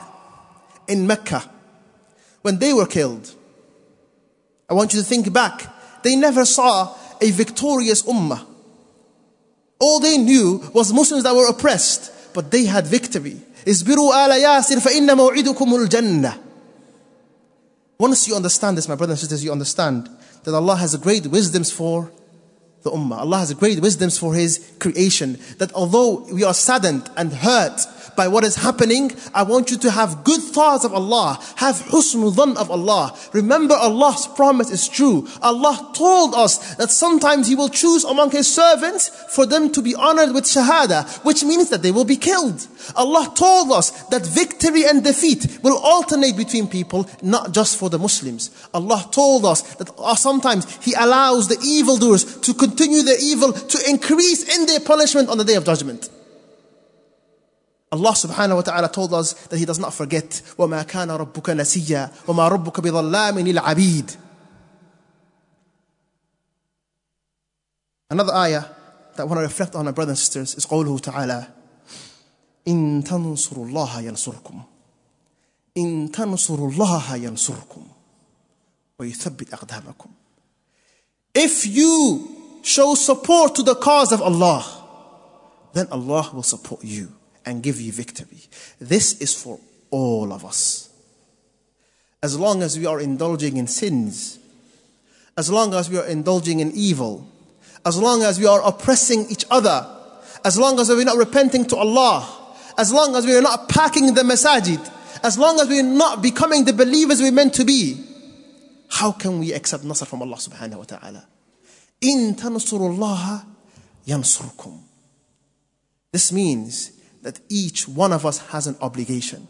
in 0.88 1.06
Mecca 1.06 1.48
when 2.42 2.58
they 2.58 2.72
were 2.72 2.86
killed. 2.86 3.34
I 4.68 4.74
want 4.74 4.94
you 4.94 5.00
to 5.00 5.06
think 5.06 5.32
back. 5.32 6.02
They 6.02 6.16
never 6.16 6.44
saw 6.44 6.94
a 7.20 7.30
victorious 7.30 8.02
ummah. 8.02 8.44
All 9.78 10.00
they 10.00 10.18
knew 10.18 10.62
was 10.72 10.92
Muslims 10.92 11.24
that 11.24 11.34
were 11.34 11.48
oppressed, 11.48 12.12
but 12.34 12.50
they 12.50 12.64
had 12.64 12.86
victory. 12.86 13.40
اصبروا 13.66 14.26
آل 14.26 14.30
ياسر 14.30 14.80
فإن 14.80 15.16
موعدكم 15.16 15.74
الجنة. 15.74 16.38
Once 17.98 18.28
you 18.28 18.36
understand 18.36 18.76
this, 18.76 18.88
my 18.88 18.94
brothers 18.94 19.22
and 19.22 19.30
sisters, 19.30 19.42
you 19.42 19.50
understand 19.50 20.08
that 20.44 20.54
Allah 20.54 20.76
has 20.76 20.94
great 20.96 21.26
wisdoms 21.26 21.72
for 21.72 22.12
the 22.82 22.90
ummah. 22.90 23.18
Allah 23.18 23.38
has 23.38 23.52
great 23.54 23.80
wisdoms 23.80 24.18
for 24.18 24.34
His 24.34 24.72
creation. 24.78 25.38
That 25.58 25.72
although 25.72 26.26
we 26.32 26.44
are 26.44 26.54
saddened 26.54 27.10
and 27.16 27.32
hurt 27.32 27.80
by 28.15 28.27
what 28.27 28.43
is 28.43 28.55
happening, 28.55 29.11
I 29.33 29.43
want 29.43 29.71
you 29.71 29.77
to 29.77 29.91
have 29.91 30.23
good 30.23 30.41
thoughts 30.41 30.85
of 30.85 30.93
Allah. 30.93 31.39
Have 31.57 31.75
husnul 31.75 32.33
dhan 32.33 32.57
of 32.57 32.69
Allah. 32.69 33.17
Remember 33.33 33.75
Allah's 33.75 34.27
promise 34.27 34.71
is 34.71 34.87
true. 34.87 35.27
Allah 35.41 35.91
told 35.93 36.35
us 36.35 36.75
that 36.75 36.91
sometimes 36.91 37.47
He 37.47 37.55
will 37.55 37.69
choose 37.69 38.03
among 38.03 38.31
His 38.31 38.53
servants 38.53 39.09
for 39.33 39.45
them 39.45 39.71
to 39.71 39.81
be 39.81 39.95
honored 39.95 40.33
with 40.33 40.45
shahada, 40.45 41.07
which 41.23 41.43
means 41.43 41.69
that 41.69 41.81
they 41.81 41.91
will 41.91 42.05
be 42.05 42.17
killed. 42.17 42.67
Allah 42.95 43.31
told 43.35 43.71
us 43.71 43.91
that 44.07 44.25
victory 44.25 44.85
and 44.85 45.03
defeat 45.03 45.59
will 45.63 45.77
alternate 45.77 46.37
between 46.37 46.67
people, 46.67 47.09
not 47.21 47.51
just 47.53 47.77
for 47.77 47.89
the 47.89 47.99
Muslims. 47.99 48.49
Allah 48.73 49.07
told 49.11 49.45
us 49.45 49.61
that 49.75 49.89
uh, 49.97 50.15
sometimes 50.15 50.83
He 50.83 50.93
allows 50.93 51.47
the 51.47 51.59
evildoers 51.63 52.39
to 52.41 52.53
continue 52.53 53.03
their 53.03 53.19
evil, 53.21 53.53
to 53.53 53.89
increase 53.89 54.55
in 54.57 54.65
their 54.65 54.79
punishment 54.79 55.29
on 55.29 55.37
the 55.37 55.43
day 55.43 55.55
of 55.55 55.65
judgment. 55.65 56.09
Allah 57.92 58.12
subhanahu 58.12 58.56
wa 58.56 58.62
ta'ala 58.62 58.88
told 58.88 59.14
us 59.14 59.32
that 59.46 59.58
He 59.58 59.64
does 59.64 59.78
not 59.78 59.94
forget 59.94 60.42
وَمَا 60.58 60.86
كَانَ 60.86 61.08
رَبُّكَ 61.08 61.54
نَسِيًّا 61.54 62.26
وَمَا 62.26 62.48
رَبُّكَ 62.48 62.80
بِظَلَّامٍ 62.80 63.38
لِلْعَبِيدِ 63.38 64.16
Another 68.10 68.34
ayah 68.34 68.64
that 69.16 69.22
I 69.22 69.24
want 69.24 69.38
to 69.38 69.42
reflect 69.42 69.74
on, 69.74 69.84
my 69.84 69.90
brothers 69.92 70.10
and 70.10 70.18
sisters, 70.18 70.54
is 70.54 70.66
قوله 70.66 70.98
تعالى 70.98 71.46
إن 72.68 73.04
تنصروا 73.04 73.66
الله 73.66 74.00
ينصركم 74.00 74.62
إن 75.76 76.10
تنصروا 76.12 76.70
الله 76.70 77.16
ينصركم 77.16 77.86
ويثبت 78.98 79.54
أقدامكم 79.54 80.10
If 81.34 81.66
you 81.66 82.28
show 82.62 82.94
support 82.94 83.54
to 83.56 83.62
the 83.62 83.74
cause 83.74 84.10
of 84.10 84.22
Allah, 84.22 84.64
then 85.74 85.86
Allah 85.92 86.30
will 86.32 86.42
support 86.42 86.82
you 86.82 87.12
and 87.45 87.63
give 87.63 87.79
you 87.79 87.91
victory. 87.91 88.41
This 88.79 89.19
is 89.21 89.33
for 89.33 89.59
all 89.89 90.33
of 90.33 90.45
us. 90.45 90.89
As 92.23 92.37
long 92.37 92.61
as 92.61 92.77
we 92.77 92.85
are 92.85 92.99
indulging 92.99 93.57
in 93.57 93.67
sins, 93.67 94.39
as 95.37 95.49
long 95.49 95.73
as 95.73 95.89
we 95.89 95.97
are 95.97 96.05
indulging 96.05 96.59
in 96.59 96.71
evil, 96.73 97.27
as 97.85 97.97
long 97.97 98.21
as 98.23 98.39
we 98.39 98.45
are 98.45 98.61
oppressing 98.65 99.25
each 99.29 99.45
other, 99.49 99.87
as 100.45 100.57
long 100.57 100.79
as 100.79 100.89
we're 100.89 101.03
not 101.03 101.17
repenting 101.17 101.65
to 101.65 101.75
Allah, 101.75 102.27
as 102.77 102.93
long 102.93 103.15
as 103.15 103.25
we 103.25 103.35
are 103.35 103.41
not 103.41 103.69
packing 103.69 104.13
the 104.13 104.21
masajid, 104.21 104.79
as 105.23 105.37
long 105.37 105.59
as 105.59 105.67
we 105.67 105.79
are 105.79 105.83
not 105.83 106.21
becoming 106.21 106.65
the 106.65 106.73
believers 106.73 107.21
we're 107.21 107.31
meant 107.31 107.53
to 107.55 107.65
be, 107.65 108.03
how 108.89 109.11
can 109.11 109.39
we 109.39 109.53
accept 109.53 109.83
nasr 109.83 110.05
from 110.05 110.21
Allah 110.21 110.35
subhanahu 110.35 110.77
wa 110.77 110.83
ta'ala? 110.83 111.27
In 112.01 112.35
tansurullaha 112.35 113.45
yansurkum. 114.05 114.79
This 116.11 116.31
means 116.31 116.91
that 117.21 117.39
each 117.49 117.87
one 117.87 118.13
of 118.13 118.25
us 118.25 118.39
has 118.49 118.67
an 118.67 118.75
obligation 118.81 119.47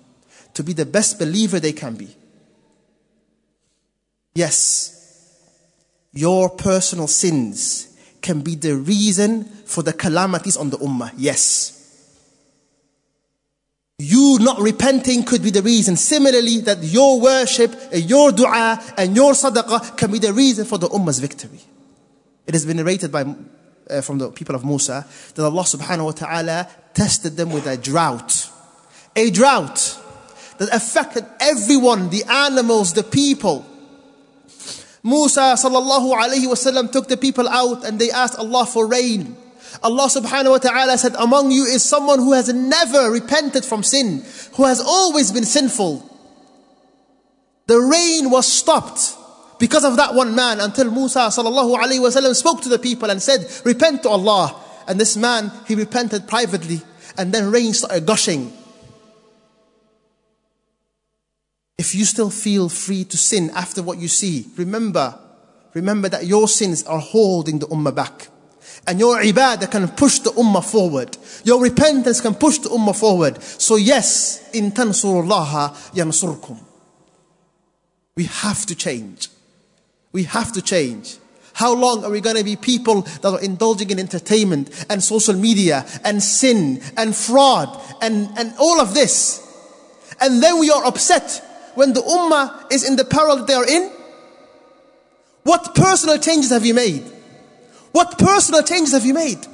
to 0.53 0.63
be 0.63 0.73
the 0.73 0.85
best 0.85 1.17
believer 1.19 1.59
they 1.59 1.73
can 1.73 1.95
be. 1.95 2.09
Yes, 4.35 5.01
your 6.13 6.49
personal 6.49 7.07
sins 7.07 7.87
can 8.21 8.41
be 8.41 8.55
the 8.55 8.75
reason 8.75 9.45
for 9.65 9.83
the 9.83 9.93
calamities 9.93 10.57
on 10.57 10.69
the 10.69 10.77
ummah. 10.77 11.11
Yes. 11.17 11.77
You 13.97 14.37
not 14.39 14.59
repenting 14.59 15.23
could 15.23 15.43
be 15.43 15.51
the 15.51 15.61
reason. 15.61 15.95
Similarly, 15.95 16.61
that 16.61 16.83
your 16.83 17.21
worship, 17.21 17.75
and 17.91 18.09
your 18.09 18.31
dua, 18.31 18.81
and 18.97 19.15
your 19.15 19.33
sadaqah 19.33 19.95
can 19.95 20.11
be 20.11 20.17
the 20.19 20.33
reason 20.33 20.65
for 20.65 20.77
the 20.77 20.87
ummah's 20.89 21.19
victory. 21.19 21.59
It 22.47 22.53
has 22.53 22.65
been 22.65 22.77
narrated 22.77 23.11
by 23.11 23.25
uh, 23.89 24.01
from 24.01 24.17
the 24.17 24.31
people 24.31 24.55
of 24.55 24.65
Musa 24.65 25.05
that 25.35 25.43
Allah 25.43 25.63
subhanahu 25.63 26.05
wa 26.05 26.11
ta'ala 26.11 26.67
tested 26.93 27.37
them 27.37 27.51
with 27.51 27.67
a 27.67 27.77
drought. 27.77 28.49
A 29.15 29.29
drought 29.29 29.97
that 30.57 30.69
affected 30.73 31.25
everyone, 31.39 32.09
the 32.09 32.23
animals, 32.29 32.93
the 32.93 33.03
people. 33.03 33.65
Musa 35.03 35.55
sallallahu 35.57 36.13
alayhi 36.13 36.45
wasallam 36.45 36.91
took 36.91 37.07
the 37.07 37.17
people 37.17 37.47
out 37.49 37.83
and 37.83 37.97
they 37.99 38.11
asked 38.11 38.37
Allah 38.37 38.65
for 38.65 38.87
rain. 38.87 39.35
Allah 39.81 40.05
subhanahu 40.05 40.51
wa 40.51 40.57
ta'ala 40.57 40.97
said, 40.97 41.15
Among 41.15 41.49
you 41.49 41.63
is 41.65 41.83
someone 41.83 42.19
who 42.19 42.33
has 42.33 42.53
never 42.53 43.09
repented 43.09 43.65
from 43.65 43.83
sin, 43.83 44.23
who 44.53 44.65
has 44.65 44.79
always 44.79 45.31
been 45.31 45.45
sinful. 45.45 46.07
The 47.67 47.79
rain 47.79 48.29
was 48.29 48.45
stopped 48.47 49.15
because 49.59 49.83
of 49.83 49.97
that 49.97 50.13
one 50.13 50.35
man 50.35 50.59
until 50.59 50.91
Musa 50.91 51.19
sallallahu 51.29 51.77
alayhi 51.77 51.99
wasallam 51.99 52.35
spoke 52.35 52.61
to 52.61 52.69
the 52.69 52.77
people 52.79 53.09
and 53.09 53.21
said, 53.21 53.47
Repent 53.65 54.03
to 54.03 54.09
Allah. 54.09 54.60
And 54.87 54.99
this 54.99 55.15
man, 55.15 55.51
he 55.67 55.75
repented 55.75 56.27
privately 56.27 56.81
and 57.17 57.31
then 57.33 57.51
rain 57.51 57.73
started 57.73 58.05
gushing. 58.05 58.53
If 61.77 61.95
you 61.95 62.05
still 62.05 62.29
feel 62.29 62.69
free 62.69 63.05
to 63.05 63.17
sin 63.17 63.49
after 63.55 63.81
what 63.81 63.97
you 63.97 64.07
see, 64.07 64.45
remember, 64.55 65.17
remember 65.73 66.09
that 66.09 66.25
your 66.25 66.47
sins 66.47 66.83
are 66.83 66.99
holding 66.99 67.59
the 67.59 67.67
ummah 67.67 67.95
back. 67.95 68.27
And 68.87 68.99
your 68.99 69.21
ibadah 69.21 69.69
can 69.69 69.87
push 69.89 70.19
the 70.19 70.31
ummah 70.31 70.63
forward. 70.63 71.17
Your 71.43 71.61
repentance 71.61 72.21
can 72.21 72.35
push 72.35 72.59
the 72.59 72.69
ummah 72.69 72.95
forward. 72.97 73.41
So 73.41 73.75
yes, 73.75 74.49
in 74.53 74.71
tansurullaha 74.71 75.73
yansurkum. 75.93 76.59
We 78.15 78.25
have 78.25 78.65
to 78.67 78.75
change. 78.75 79.29
We 80.11 80.23
have 80.23 80.51
to 80.53 80.61
change. 80.61 81.17
How 81.54 81.74
long 81.74 82.04
are 82.04 82.10
we 82.10 82.20
going 82.20 82.36
to 82.36 82.44
be 82.44 82.56
people 82.56 83.00
that 83.00 83.24
are 83.24 83.40
indulging 83.40 83.88
in 83.88 83.98
entertainment 83.98 84.86
and 84.90 85.02
social 85.02 85.34
media 85.34 85.86
and 86.04 86.22
sin 86.22 86.82
and 86.98 87.16
fraud 87.16 87.80
and, 88.02 88.28
and 88.36 88.52
all 88.58 88.78
of 88.78 88.92
this? 88.92 89.42
And 90.20 90.42
then 90.42 90.60
we 90.60 90.70
are 90.70 90.84
upset 90.84 91.42
when 91.74 91.92
the 91.92 92.00
ummah 92.00 92.70
is 92.70 92.86
in 92.86 92.96
the 92.96 93.04
peril 93.04 93.36
that 93.36 93.46
they 93.46 93.54
are 93.54 93.66
in? 93.66 93.90
What 95.44 95.74
personal 95.74 96.18
changes 96.18 96.50
have 96.50 96.66
you 96.66 96.74
made? 96.74 97.04
What 97.92 98.18
personal 98.18 98.62
changes 98.62 98.92
have 98.92 99.06
you 99.06 99.14
made? 99.14 99.46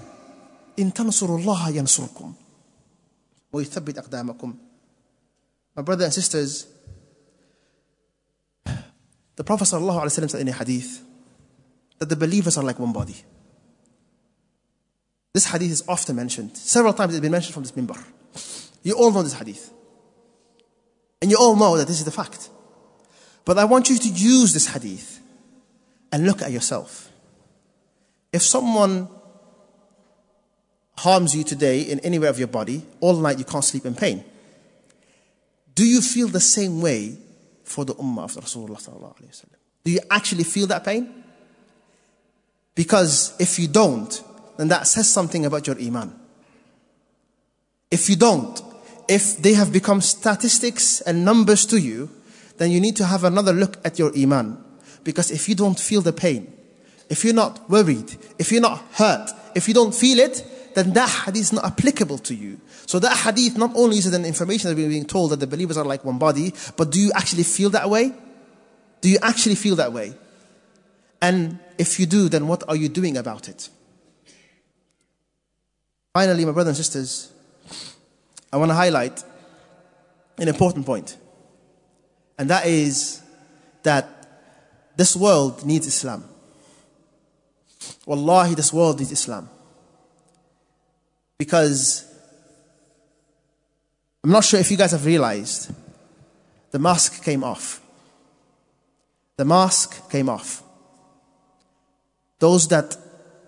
In 0.77 0.91
tansurullah 0.91 1.71
yansurkum. 1.71 2.35
ويثبت 3.53 4.09
أقدامكم. 4.09 4.57
My 5.77 5.83
brothers 5.83 6.05
and 6.05 6.15
sisters, 6.15 6.67
the 9.37 9.45
Prophet 9.45 9.65
ﷺ 9.65 10.31
said 10.31 10.41
in 10.41 10.49
a 10.49 10.53
hadith 10.53 11.03
that 12.00 12.10
the 12.10 12.16
believers 12.16 12.58
are 12.58 12.64
like 12.64 12.80
one 12.80 12.94
body. 12.94 13.16
This 15.34 15.46
hadith 15.46 15.72
is 15.72 15.84
often 15.88 16.16
mentioned. 16.16 16.58
Several 16.58 16.94
times 16.94 17.14
it's 17.14 17.22
been 17.22 17.32
mentioned 17.32 17.54
from 17.54 17.64
this 17.64 17.72
minbar. 17.72 18.04
You 18.84 18.94
all 18.94 19.12
know 19.12 19.24
this 19.24 19.34
hadith. 19.34 19.72
And 21.22 21.32
you 21.32 21.38
all 21.38 21.56
know 21.56 21.78
that 21.78 21.88
this 21.88 22.00
is 22.00 22.06
the 22.06 22.12
fact. 22.12 22.50
But 23.46 23.58
I 23.58 23.66
want 23.66 23.90
you 23.90 23.98
to 23.98 24.08
use 24.10 24.54
this 24.54 24.68
hadith 24.68 25.22
and 26.12 26.26
look 26.26 26.42
at 26.42 26.52
yourself. 26.52 27.12
If 28.32 28.42
someone 28.42 29.08
harms 30.98 31.36
you 31.36 31.44
today 31.44 31.82
in 31.82 32.00
anywhere 32.02 32.30
of 32.30 32.40
your 32.40 32.48
body, 32.48 32.86
all 33.00 33.16
night 33.18 33.40
you 33.40 33.46
can't 33.46 33.64
sleep 33.64 33.86
in 33.86 33.96
pain, 33.96 34.24
do 35.76 35.86
you 35.86 36.02
feel 36.02 36.28
the 36.28 36.40
same 36.40 36.82
way 36.82 37.18
for 37.64 37.86
the 37.86 37.94
ummah 37.96 38.24
of 38.24 38.32
Rasulullah? 38.34 39.14
Do 39.84 39.92
you 39.92 40.00
actually 40.10 40.44
feel 40.44 40.68
that 40.68 40.84
pain? 40.84 41.24
Because 42.78 43.36
if 43.40 43.58
you 43.58 43.68
don't, 43.68 44.24
then 44.56 44.68
that 44.68 44.86
says 44.86 45.10
something 45.12 45.48
about 45.48 45.66
your 45.66 45.82
iman. 45.82 46.14
If 47.90 48.08
you 48.08 48.16
don't, 48.16 48.62
if 49.08 49.38
they 49.38 49.54
have 49.54 49.74
become 49.74 50.00
statistics 50.00 51.02
and 51.02 51.26
numbers 51.26 51.66
to 51.68 51.80
you, 51.80 52.12
then 52.58 52.70
you 52.70 52.80
need 52.80 52.96
to 52.98 53.06
have 53.06 53.24
another 53.24 53.52
look 53.52 53.78
at 53.84 53.98
your 53.98 54.16
iman. 54.16 54.64
Because 55.04 55.32
if 55.32 55.50
you 55.50 55.56
don't 55.56 55.80
feel 55.80 56.02
the 56.02 56.14
pain, 56.14 56.54
if 57.10 57.26
you're 57.26 57.34
not 57.34 57.68
worried, 57.68 58.16
if 58.38 58.52
you're 58.52 58.62
not 58.62 58.84
hurt, 58.94 59.32
if 59.56 59.68
you 59.68 59.74
don't 59.74 59.96
feel 59.96 60.20
it, 60.20 60.46
then 60.76 60.94
that 60.94 61.10
hadith 61.10 61.42
is 61.42 61.54
not 61.54 61.66
applicable 61.66 62.20
to 62.20 62.36
you. 62.36 62.62
So 62.86 63.00
that 63.00 63.18
hadith 63.18 63.58
not 63.58 63.72
only 63.76 63.98
is 63.98 64.06
it 64.06 64.14
an 64.14 64.24
information 64.26 64.70
that 64.70 64.78
we're 64.78 64.90
being 64.90 65.06
told 65.06 65.32
that 65.32 65.40
the 65.40 65.48
believers 65.48 65.78
are 65.78 65.86
like 65.86 66.06
one 66.06 66.20
body, 66.20 66.54
but 66.76 66.92
do 66.92 67.00
you 67.00 67.12
actually 67.16 67.44
feel 67.44 67.72
that 67.72 67.90
way? 67.90 68.14
Do 69.02 69.10
you 69.10 69.18
actually 69.24 69.56
feel 69.56 69.78
that 69.78 69.92
way? 69.92 70.14
And 71.22 71.60
if 71.78 72.00
you 72.00 72.06
do, 72.06 72.30
then 72.30 72.48
what 72.48 72.64
are 72.68 72.76
you 72.76 72.90
doing 72.90 73.18
about 73.18 73.50
it? 73.50 73.70
Finally, 76.14 76.46
my 76.46 76.52
brothers 76.52 76.78
and 76.78 76.86
sisters, 76.86 77.32
I 78.52 78.58
want 78.58 78.72
to 78.72 78.76
highlight 78.76 79.24
an 80.38 80.48
important 80.48 80.86
point, 80.86 81.18
and 82.38 82.50
that 82.50 82.66
is 82.66 83.22
that 83.84 84.18
this 84.96 85.16
world 85.16 85.66
needs 85.66 85.86
Islam. 85.86 86.24
Wallahi, 88.06 88.56
this 88.56 88.74
world 88.74 89.00
needs 89.00 89.12
Islam. 89.12 89.50
Because 91.38 92.06
I'm 94.24 94.32
not 94.32 94.44
sure 94.44 94.60
if 94.60 94.72
you 94.72 94.78
guys 94.78 94.92
have 94.92 95.06
realized 95.06 95.72
the 96.72 96.80
mask 96.80 97.24
came 97.24 97.44
off. 97.44 97.82
The 99.36 99.46
mask 99.46 100.10
came 100.10 100.30
off. 100.30 100.64
Those 102.40 102.68
that 102.68 102.98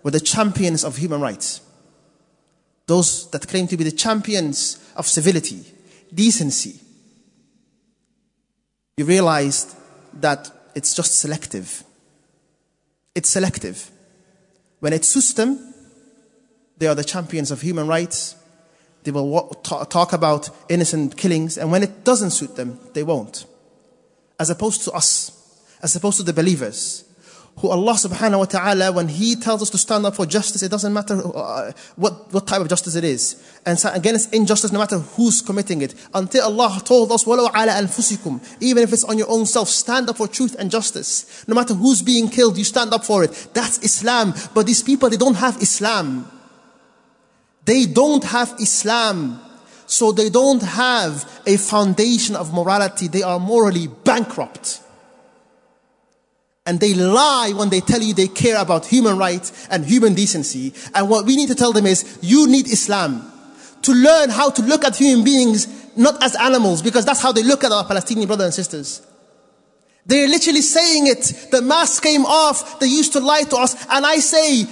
were 0.02 0.10
the 0.10 0.20
champions 0.20 0.84
of 0.84 0.96
human 0.96 1.20
rights, 1.20 1.60
those 2.86 3.30
that 3.30 3.46
claim 3.46 3.68
to 3.68 3.76
be 3.76 3.84
the 3.84 3.92
champions 3.92 4.78
of 4.96 5.06
civility, 5.06 5.64
decency, 6.12 6.80
you 8.96 9.04
realized 9.04 9.76
that 10.14 10.50
it's 10.74 10.94
just 10.94 11.18
selective. 11.18 11.84
It's 13.14 13.30
selective. 13.30 13.90
When 14.80 14.92
it 14.92 15.04
suits 15.04 15.34
them, 15.34 15.74
they 16.76 16.86
are 16.86 16.94
the 16.94 17.04
champions 17.04 17.50
of 17.50 17.60
human 17.60 17.86
rights. 17.86 18.34
They 19.02 19.10
will 19.10 19.48
talk 19.62 20.12
about 20.12 20.50
innocent 20.68 21.16
killings, 21.16 21.56
and 21.56 21.70
when 21.70 21.82
it 21.82 22.04
doesn't 22.04 22.30
suit 22.30 22.56
them, 22.56 22.78
they 22.92 23.02
won't. 23.02 23.46
As 24.38 24.50
opposed 24.50 24.82
to 24.84 24.92
us, 24.92 25.32
as 25.82 25.94
opposed 25.96 26.18
to 26.18 26.22
the 26.22 26.32
believers, 26.32 27.04
who 27.59 27.69
Allah 27.69 27.93
subhanahu 27.93 28.39
wa 28.39 28.45
ta'ala, 28.45 28.91
when 28.91 29.07
He 29.07 29.35
tells 29.35 29.61
us 29.61 29.69
to 29.69 29.77
stand 29.77 30.05
up 30.05 30.15
for 30.15 30.25
justice, 30.25 30.61
it 30.61 30.69
doesn't 30.69 30.91
matter 30.91 31.21
uh, 31.33 31.71
what, 31.95 32.33
what 32.33 32.45
type 32.45 32.59
of 32.59 32.67
justice 32.67 32.95
it 32.95 33.05
is. 33.05 33.41
And 33.65 33.79
so 33.79 33.89
against 33.93 34.33
injustice, 34.33 34.73
no 34.73 34.79
matter 34.79 34.99
who's 34.99 35.41
committing 35.41 35.81
it. 35.81 35.95
Until 36.13 36.43
Allah 36.43 36.81
told 36.83 37.13
us, 37.13 37.23
وَلَوْ 37.23 37.47
عَلَى 37.51 37.69
أَنفُسِكُمْ 37.69 38.57
Even 38.61 38.83
if 38.83 38.91
it's 38.91 39.05
on 39.05 39.17
your 39.17 39.29
own 39.29 39.45
self, 39.45 39.69
stand 39.69 40.09
up 40.09 40.17
for 40.17 40.27
truth 40.27 40.55
and 40.59 40.69
justice. 40.69 41.47
No 41.47 41.55
matter 41.55 41.73
who's 41.73 42.01
being 42.01 42.27
killed, 42.27 42.57
you 42.57 42.65
stand 42.65 42.93
up 42.93 43.05
for 43.05 43.23
it. 43.23 43.31
That's 43.53 43.77
Islam. 43.79 44.33
But 44.53 44.65
these 44.65 44.83
people, 44.83 45.09
they 45.09 45.17
don't 45.17 45.35
have 45.35 45.61
Islam. 45.61 46.29
They 47.63 47.85
don't 47.85 48.23
have 48.25 48.53
Islam. 48.59 49.39
So 49.87 50.11
they 50.11 50.29
don't 50.29 50.61
have 50.61 51.41
a 51.45 51.55
foundation 51.55 52.35
of 52.35 52.53
morality. 52.53 53.07
They 53.07 53.23
are 53.23 53.39
morally 53.39 53.87
bankrupt. 53.87 54.81
And 56.66 56.78
they 56.78 56.94
lie 56.94 57.52
when 57.56 57.70
they 57.70 57.80
tell 57.80 58.00
you 58.00 58.12
they 58.12 58.28
care 58.28 58.60
about 58.60 58.86
human 58.86 59.16
rights 59.16 59.66
and 59.70 59.84
human 59.84 60.14
decency. 60.14 60.74
And 60.94 61.08
what 61.08 61.24
we 61.24 61.36
need 61.36 61.48
to 61.48 61.54
tell 61.54 61.72
them 61.72 61.86
is, 61.86 62.18
you 62.22 62.46
need 62.46 62.68
Islam 62.68 63.32
to 63.82 63.92
learn 63.92 64.30
how 64.30 64.50
to 64.50 64.62
look 64.62 64.84
at 64.84 64.96
human 64.96 65.24
beings 65.24 65.66
not 65.96 66.22
as 66.22 66.36
animals, 66.36 66.82
because 66.82 67.04
that's 67.04 67.20
how 67.20 67.32
they 67.32 67.42
look 67.42 67.64
at 67.64 67.72
our 67.72 67.84
Palestinian 67.84 68.26
brothers 68.26 68.46
and 68.46 68.54
sisters. 68.54 69.06
They're 70.06 70.28
literally 70.28 70.62
saying 70.62 71.08
it. 71.08 71.48
The 71.50 71.62
mask 71.62 72.02
came 72.02 72.24
off. 72.24 72.78
They 72.78 72.86
used 72.86 73.12
to 73.14 73.20
lie 73.20 73.42
to 73.42 73.56
us. 73.56 73.74
And 73.90 74.06
I 74.06 74.16
say, 74.16 74.66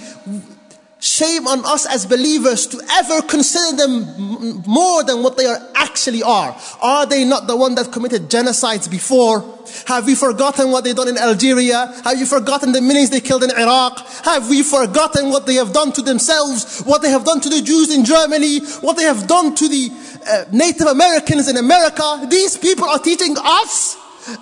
Shame 1.01 1.47
on 1.47 1.63
us 1.63 1.85
as 1.85 2.05
believers 2.05 2.67
to 2.67 2.81
ever 2.91 3.21
consider 3.21 3.77
them 3.77 4.61
more 4.67 5.01
than 5.01 5.23
what 5.23 5.37
they 5.37 5.45
are 5.45 5.57
actually 5.73 6.21
are. 6.21 6.53
Are 6.81 7.05
they 7.05 7.23
not 7.23 7.47
the 7.47 7.55
one 7.55 7.75
that 7.75 7.93
committed 7.93 8.29
genocides 8.29 8.91
before? 8.91 9.39
Have 9.87 10.05
we 10.07 10.13
forgotten 10.13 10.71
what 10.71 10.83
they 10.83 10.91
done 10.93 11.07
in 11.07 11.17
Algeria? 11.17 11.93
Have 12.03 12.19
you 12.19 12.25
forgotten 12.25 12.73
the 12.73 12.81
millions 12.81 13.11
they 13.11 13.21
killed 13.21 13.43
in 13.43 13.51
Iraq? 13.51 14.05
Have 14.25 14.49
we 14.49 14.61
forgotten 14.61 15.29
what 15.29 15.45
they 15.45 15.53
have 15.55 15.71
done 15.71 15.93
to 15.93 16.01
themselves? 16.01 16.81
What 16.81 17.01
they 17.01 17.11
have 17.11 17.23
done 17.23 17.39
to 17.41 17.49
the 17.49 17.61
Jews 17.61 17.95
in 17.95 18.03
Germany? 18.03 18.59
What 18.81 18.97
they 18.97 19.03
have 19.03 19.25
done 19.25 19.55
to 19.55 19.69
the 19.69 19.91
uh, 20.27 20.45
Native 20.51 20.87
Americans 20.87 21.47
in 21.47 21.55
America? 21.55 22.27
These 22.29 22.57
people 22.57 22.89
are 22.89 22.99
teaching 22.99 23.37
us 23.39 23.95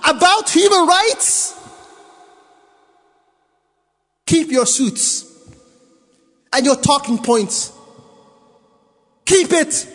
about 0.10 0.50
human 0.50 0.88
rights. 0.88 1.54
Keep 4.26 4.50
your 4.50 4.66
suits 4.66 5.27
and 6.53 6.65
your 6.65 6.77
talking 6.77 7.19
points. 7.19 7.73
Keep 9.25 9.53
it. 9.53 9.89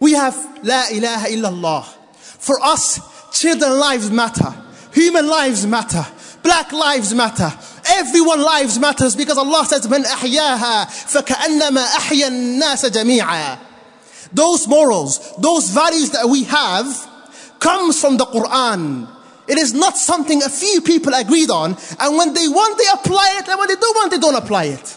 We 0.00 0.12
have 0.12 0.34
La 0.64 0.86
ilaha 0.90 1.28
illallah. 1.28 1.84
For 2.14 2.60
us, 2.62 3.00
children 3.32 3.72
lives 3.78 4.10
matter. 4.10 4.54
Human 4.94 5.26
lives 5.26 5.66
matter. 5.66 6.04
Black 6.42 6.72
lives 6.72 7.14
matter. 7.14 7.52
Everyone 7.88 8.40
lives 8.42 8.78
matters 8.78 9.14
because 9.14 9.38
Allah 9.38 9.64
says, 9.64 9.86
من 9.86 10.04
أحياها 10.04 10.86
فكأنما 10.86 11.84
أحيا 11.84 12.28
الناس 12.28 12.86
جميعا. 12.86 13.58
Those 14.32 14.66
morals, 14.66 15.20
those 15.38 15.70
values 15.70 16.10
that 16.10 16.26
we 16.26 16.44
have 16.44 16.86
comes 17.60 18.00
from 18.00 18.16
the 18.16 18.26
Quran. 18.26 19.08
It 19.46 19.58
is 19.58 19.74
not 19.74 19.96
something 19.96 20.42
a 20.42 20.48
few 20.48 20.80
people 20.80 21.12
agreed 21.14 21.50
on, 21.50 21.76
and 22.00 22.16
when 22.16 22.32
they 22.32 22.48
want, 22.48 22.78
they 22.78 22.84
apply 22.92 23.38
it, 23.40 23.48
and 23.48 23.58
when 23.58 23.68
they 23.68 23.74
don't 23.74 23.96
want, 23.96 24.10
they 24.10 24.18
don't 24.18 24.36
apply 24.36 24.64
it. 24.64 24.95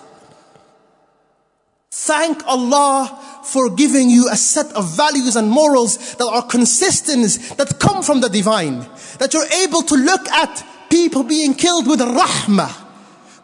Thank 2.11 2.45
Allah 2.49 3.41
for 3.45 3.71
giving 3.71 4.11
you 4.11 4.29
a 4.33 4.37
set 4.37 4.67
of 4.73 4.97
values 4.97 5.37
and 5.37 5.49
morals 5.49 6.17
that 6.17 6.27
are 6.27 6.43
consistent, 6.43 7.23
that 7.57 7.79
come 7.79 8.03
from 8.03 8.21
the 8.21 8.29
divine. 8.29 8.81
That 9.21 9.33
you're 9.33 9.47
able 9.63 9.83
to 9.83 9.95
look 9.95 10.29
at 10.29 10.67
people 10.91 11.23
being 11.23 11.55
killed 11.55 11.87
with 11.87 12.01
rahmah. 12.01 12.75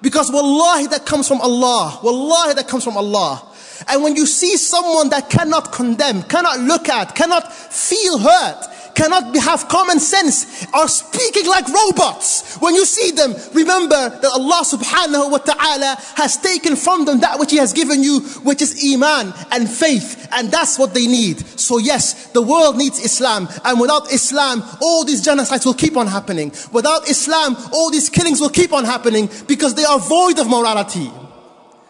Because 0.02 0.32
wallahi 0.32 0.88
that 0.88 1.06
comes 1.06 1.28
from 1.28 1.40
Allah. 1.42 2.00
Wallahi 2.02 2.54
that 2.54 2.66
comes 2.66 2.82
from 2.82 2.96
Allah. 2.96 3.40
And 3.86 4.02
when 4.02 4.16
you 4.16 4.26
see 4.26 4.56
someone 4.56 5.10
that 5.10 5.30
cannot 5.30 5.70
condemn, 5.70 6.24
cannot 6.24 6.58
look 6.58 6.88
at, 6.88 7.14
cannot 7.14 7.52
feel 7.52 8.18
hurt, 8.18 8.66
cannot 8.96 9.36
have 9.36 9.68
common 9.68 10.00
sense, 10.00 10.66
are 10.72 10.88
speaking 10.88 11.46
like 11.46 11.68
robots. 11.68 12.56
When 12.56 12.74
you 12.74 12.86
see 12.86 13.12
them, 13.12 13.34
remember 13.52 14.08
that 14.08 14.30
Allah 14.32 14.64
subhanahu 14.64 15.30
wa 15.30 15.38
ta'ala 15.38 15.96
has 16.16 16.38
taken 16.38 16.74
from 16.74 17.04
them 17.04 17.20
that 17.20 17.38
which 17.38 17.50
He 17.50 17.58
has 17.58 17.72
given 17.72 18.02
you, 18.02 18.20
which 18.42 18.62
is 18.62 18.82
Iman 18.82 19.34
and 19.52 19.68
faith. 19.68 20.26
And 20.32 20.50
that's 20.50 20.78
what 20.78 20.94
they 20.94 21.06
need. 21.06 21.46
So 21.60 21.76
yes, 21.78 22.28
the 22.32 22.40
world 22.42 22.78
needs 22.78 22.98
Islam. 22.98 23.48
And 23.64 23.78
without 23.78 24.10
Islam, 24.10 24.64
all 24.80 25.04
these 25.04 25.24
genocides 25.24 25.66
will 25.66 25.74
keep 25.74 25.96
on 25.96 26.06
happening. 26.06 26.50
Without 26.72 27.08
Islam, 27.08 27.56
all 27.72 27.90
these 27.90 28.08
killings 28.08 28.40
will 28.40 28.48
keep 28.48 28.72
on 28.72 28.84
happening 28.84 29.28
because 29.46 29.74
they 29.74 29.84
are 29.84 29.98
void 29.98 30.38
of 30.38 30.48
morality. 30.48 31.10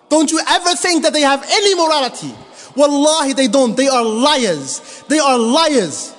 Don't 0.09 0.31
you 0.31 0.41
ever 0.47 0.75
think 0.75 1.05
that 1.05 1.13
they 1.13 1.23
have 1.23 1.45
any 1.49 1.75
morality. 1.75 2.35
Wallahi, 2.75 3.33
they 3.33 3.49
don't. 3.49 3.77
They 3.77 3.89
are 3.89 4.05
liars. 4.05 5.05
They 5.09 5.19
are 5.19 5.39
liars. 5.39 6.16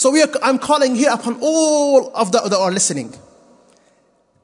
So 0.00 0.10
are, 0.22 0.28
I'm 0.42 0.58
calling 0.58 0.94
here 0.94 1.10
upon 1.12 1.40
all 1.42 2.10
of 2.16 2.32
the 2.32 2.40
that 2.40 2.56
are 2.56 2.70
listening. 2.72 3.12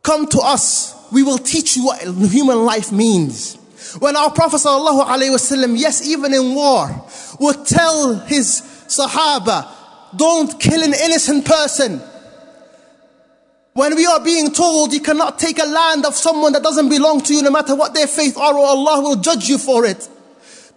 Come 0.02 0.26
to 0.26 0.40
us. 0.40 0.94
We 1.10 1.22
will 1.22 1.38
teach 1.38 1.78
you 1.78 1.86
what 1.86 2.02
human 2.02 2.66
life 2.66 2.92
means. 2.92 3.54
When 3.98 4.16
our 4.16 4.30
Prophet 4.30 4.58
ﷺ, 4.58 5.78
yes, 5.78 6.06
even 6.06 6.34
in 6.34 6.54
war, 6.54 7.06
would 7.40 7.64
tell 7.64 8.18
his 8.18 8.60
Sahaba, 8.86 9.66
don't 10.14 10.60
kill 10.60 10.82
an 10.82 10.92
innocent 10.92 11.46
person. 11.46 12.02
When 13.72 13.96
we 13.96 14.04
are 14.04 14.22
being 14.22 14.52
told 14.52 14.92
you 14.92 15.00
cannot 15.00 15.38
take 15.38 15.58
a 15.58 15.64
land 15.64 16.04
of 16.04 16.14
someone 16.16 16.52
that 16.52 16.62
doesn't 16.62 16.90
belong 16.90 17.22
to 17.22 17.34
you, 17.34 17.40
no 17.40 17.50
matter 17.50 17.74
what 17.74 17.94
their 17.94 18.06
faith 18.06 18.36
are, 18.36 18.52
or 18.52 18.66
Allah 18.66 19.00
will 19.00 19.16
judge 19.16 19.48
you 19.48 19.56
for 19.56 19.86
it. 19.86 20.06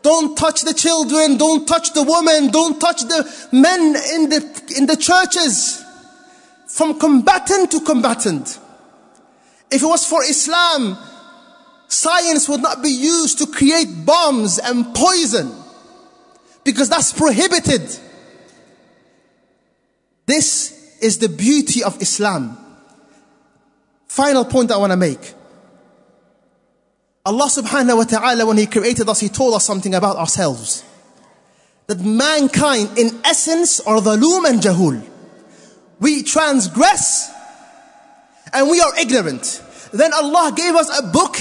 Don't 0.02 0.38
touch 0.38 0.62
the 0.62 0.74
children, 0.74 1.38
don't 1.38 1.68
touch 1.68 1.94
the 1.94 2.04
women, 2.04 2.52
don't 2.52 2.80
touch 2.80 3.02
the 3.02 3.50
men 3.52 3.96
in 4.14 4.30
the, 4.30 4.74
in 4.78 4.86
the 4.86 4.96
churches. 4.96 5.84
From 6.68 7.00
combatant 7.00 7.72
to 7.72 7.82
combatant. 7.82 8.60
If 9.72 9.82
it 9.82 9.86
was 9.86 10.06
for 10.06 10.24
Islam, 10.24 10.98
science 11.88 12.48
would 12.48 12.62
not 12.62 12.82
be 12.82 12.92
used 12.92 13.40
to 13.40 13.48
create 13.48 14.06
bombs 14.06 14.60
and 14.60 14.96
poison. 14.96 15.52
Because 16.64 16.90
that's 16.90 17.12
prohibited. 17.12 17.82
This 20.26 20.98
is 21.02 21.18
the 21.18 21.30
beauty 21.30 21.84
of 21.84 22.02
Islam. 22.02 22.58
Final 24.08 24.46
point 24.46 24.72
I 24.72 24.78
want 24.78 24.92
to 24.92 24.98
make. 24.98 25.34
Allah 27.26 27.46
subhanahu 27.46 27.98
wa 27.98 28.04
ta'ala, 28.04 28.46
when 28.46 28.58
He 28.58 28.66
created 28.66 29.10
us, 29.10 29.20
He 29.20 29.30
told 29.30 29.54
us 29.54 29.66
something 29.66 29.94
about 29.94 30.18
ourselves. 30.18 30.84
That 31.88 32.00
mankind, 32.00 32.98
in 32.98 33.20
essence, 33.26 33.80
are 33.82 34.00
dhaloom 34.00 34.50
and 34.50 34.62
jahul. 34.62 35.04
We 36.00 36.24
transgress 36.24 37.32
and 38.54 38.70
we 38.70 38.80
are 38.80 38.98
ignorant. 39.00 39.64
Then 39.92 40.14
Allah 40.14 40.54
gave 40.56 40.76
us 40.76 40.98
a 40.98 41.04
book 41.04 41.38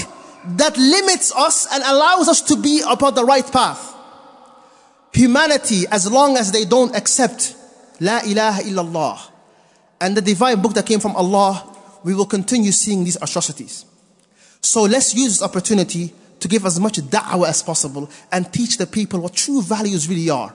that 0.57 0.77
limits 0.77 1.33
us 1.35 1.67
and 1.71 1.83
allows 1.83 2.27
us 2.27 2.41
to 2.43 2.55
be 2.57 2.81
upon 2.87 3.13
the 3.15 3.23
right 3.23 3.49
path. 3.49 3.95
Humanity, 5.13 5.85
as 5.91 6.11
long 6.11 6.37
as 6.37 6.51
they 6.51 6.65
don't 6.65 6.95
accept 6.95 7.55
La 7.99 8.21
ilaha 8.25 8.61
illallah 8.61 9.19
and 10.01 10.15
the 10.15 10.21
divine 10.21 10.61
book 10.61 10.73
that 10.73 10.85
came 10.85 10.99
from 10.99 11.15
Allah, 11.15 11.65
we 12.03 12.13
will 12.13 12.25
continue 12.25 12.71
seeing 12.71 13.03
these 13.03 13.17
atrocities. 13.17 13.85
So 14.60 14.82
let's 14.82 15.14
use 15.14 15.38
this 15.38 15.42
opportunity 15.42 16.12
to 16.40 16.48
give 16.48 16.66
as 16.66 16.80
much 16.80 16.98
da'wah 16.98 17.48
as 17.48 17.62
possible 17.62 18.10
and 18.32 18.52
teach 18.52 18.76
the 18.76 18.86
people 18.86 19.20
what 19.20 19.34
true 19.34 19.62
values 19.62 20.08
really 20.08 20.30
are. 20.30 20.54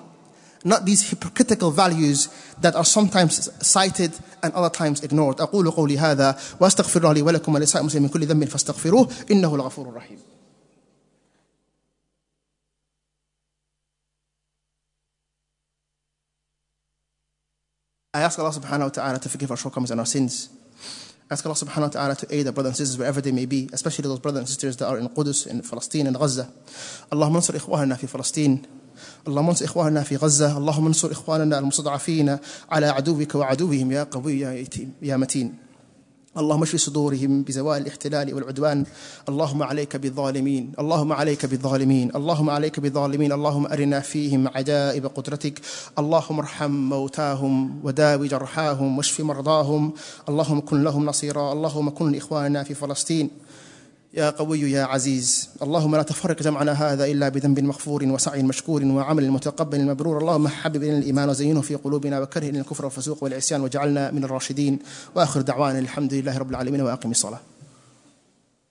Not 0.64 0.86
these 0.86 1.10
hypocritical 1.10 1.72
values 1.72 2.28
that 2.60 2.76
are 2.76 2.84
sometimes 2.84 3.50
cited 3.66 4.12
and 4.44 4.54
other 4.54 4.70
times 4.70 5.02
ignored. 5.04 5.38
أقول 5.38 5.72
قولي 5.72 5.98
هذا 5.98 6.38
وأستغفر 6.60 7.00
الله 7.00 7.14
لي 7.14 7.22
ولكم 7.22 7.56
ولسائر 7.56 7.82
المسلمين 7.82 8.04
من 8.04 8.10
كل 8.10 8.26
ذنب 8.26 8.46
فاستغفروه 8.46 9.10
إنه 9.32 9.56
الغفور 9.56 9.90
الرحيم. 9.90 10.20
I 18.14 18.22
ask 18.22 18.40
Allah 18.40 18.52
subhanahu 18.52 18.84
wa 18.84 18.90
ta'ala 18.90 19.20
to 19.20 19.30
forgive 19.30 19.52
our 19.52 19.58
shortcomings 19.58 19.92
and 19.92 20.00
our 20.00 20.06
sins. 20.06 20.50
Ask 21.32 21.46
Allah 21.46 21.56
subhanahu 21.56 21.82
wa 21.82 21.88
ta'ala 21.90 22.16
to 22.16 22.28
aid 22.34 22.48
our 22.48 22.54
brothers 22.54 22.72
and 22.72 22.78
sisters 22.78 22.98
wherever 22.98 23.22
they 23.22 23.32
may 23.32 23.46
be, 23.46 23.70
especially 23.72 24.04
those 24.04 24.20
brothers 24.20 24.40
and 24.40 24.48
sisters 24.48 24.78
that 24.78 24.88
are 24.88 24.98
in 24.98 25.08
Qudus, 25.10 25.46
in 25.46 25.62
Palestine, 25.62 26.08
and 26.08 26.18
Gaza. 26.18 26.50
اللهم 27.14 27.36
انصر 27.36 27.56
إخواننا 27.56 27.96
في 27.96 28.08
فلسطين 28.08 28.62
اللهم 29.28 29.50
انصر 29.50 29.66
إخواننا 29.66 30.04
في 30.04 30.16
غزة 30.16 30.58
اللهم 30.58 30.86
انصر 30.86 31.12
إخواننا 31.12 31.60
المستضعفين 31.60 32.38
على 32.72 32.88
عدوك 32.88 33.36
وعدوهم 33.36 33.92
يا 33.92 34.04
قوي 34.04 34.40
يا 35.02 35.18
متين 35.18 35.63
اللهم 36.39 36.63
اشف 36.63 36.77
صدورهم 36.77 37.43
بزوال 37.43 37.83
الاحتلال 37.83 38.35
والعدوان. 38.35 38.85
اللهم 39.29 39.63
عليك 39.63 39.97
بالظالمين. 39.97 40.73
اللهم 40.79 41.13
عليك 41.13 41.47
بالظالمين. 41.47 42.17
اللهم 42.17 42.51
عليك 42.51 42.81
بالظالمين. 42.81 43.33
اللهم 43.33 43.67
أرنا 43.67 44.01
فيهم 44.01 44.49
عجائب 44.49 45.07
قدرتك. 45.07 45.61
اللهم 45.99 46.39
ارحم 46.39 46.71
موتاهم 46.71 47.81
وداوي 47.85 48.29
جرحاهم 48.29 48.99
واشف 48.99 49.21
مرضاهم. 49.21 49.93
اللهم 50.29 50.61
كن 50.61 50.85
لهم 50.85 51.07
نصيرا. 51.07 51.53
اللهم 51.53 51.91
كن 51.91 52.13
لإخواننا 52.13 52.63
في 52.63 52.75
فلسطين. 52.75 53.31
يا 54.17 54.31
قوي 54.31 54.61
يا 54.61 54.85
عزيز 54.85 55.51
اللهم 55.63 55.97
لا 55.97 56.03
تفرق 56.03 56.43
جمعنا 56.43 56.73
هذا 56.73 57.05
إلا 57.05 57.29
بذنب 57.29 57.61
مغفور 57.61 58.05
وسعي 58.05 58.43
مشكور 58.43 58.85
وعمل 58.85 59.31
متقبل 59.31 59.87
مبرور 59.87 60.19
اللهم 60.19 60.49
حبب 60.49 60.83
إلينا 60.83 60.99
الإيمان 60.99 61.29
وزينه 61.29 61.61
في 61.61 61.75
قلوبنا 61.75 62.21
وكره 62.21 62.43
إلينا 62.43 62.61
الكفر 62.61 62.85
والفسوق 62.85 63.25
والعصيان 63.25 63.61
واجعلنا 63.61 64.11
من 64.11 64.25
الراشدين 64.25 64.79
وآخر 65.15 65.41
دعوانا 65.41 65.79
الحمد 65.79 66.15
لله 66.15 66.39
رب 66.39 66.51
العالمين 66.51 66.81
وأقم 66.81 67.11
الصلاة 67.11 67.41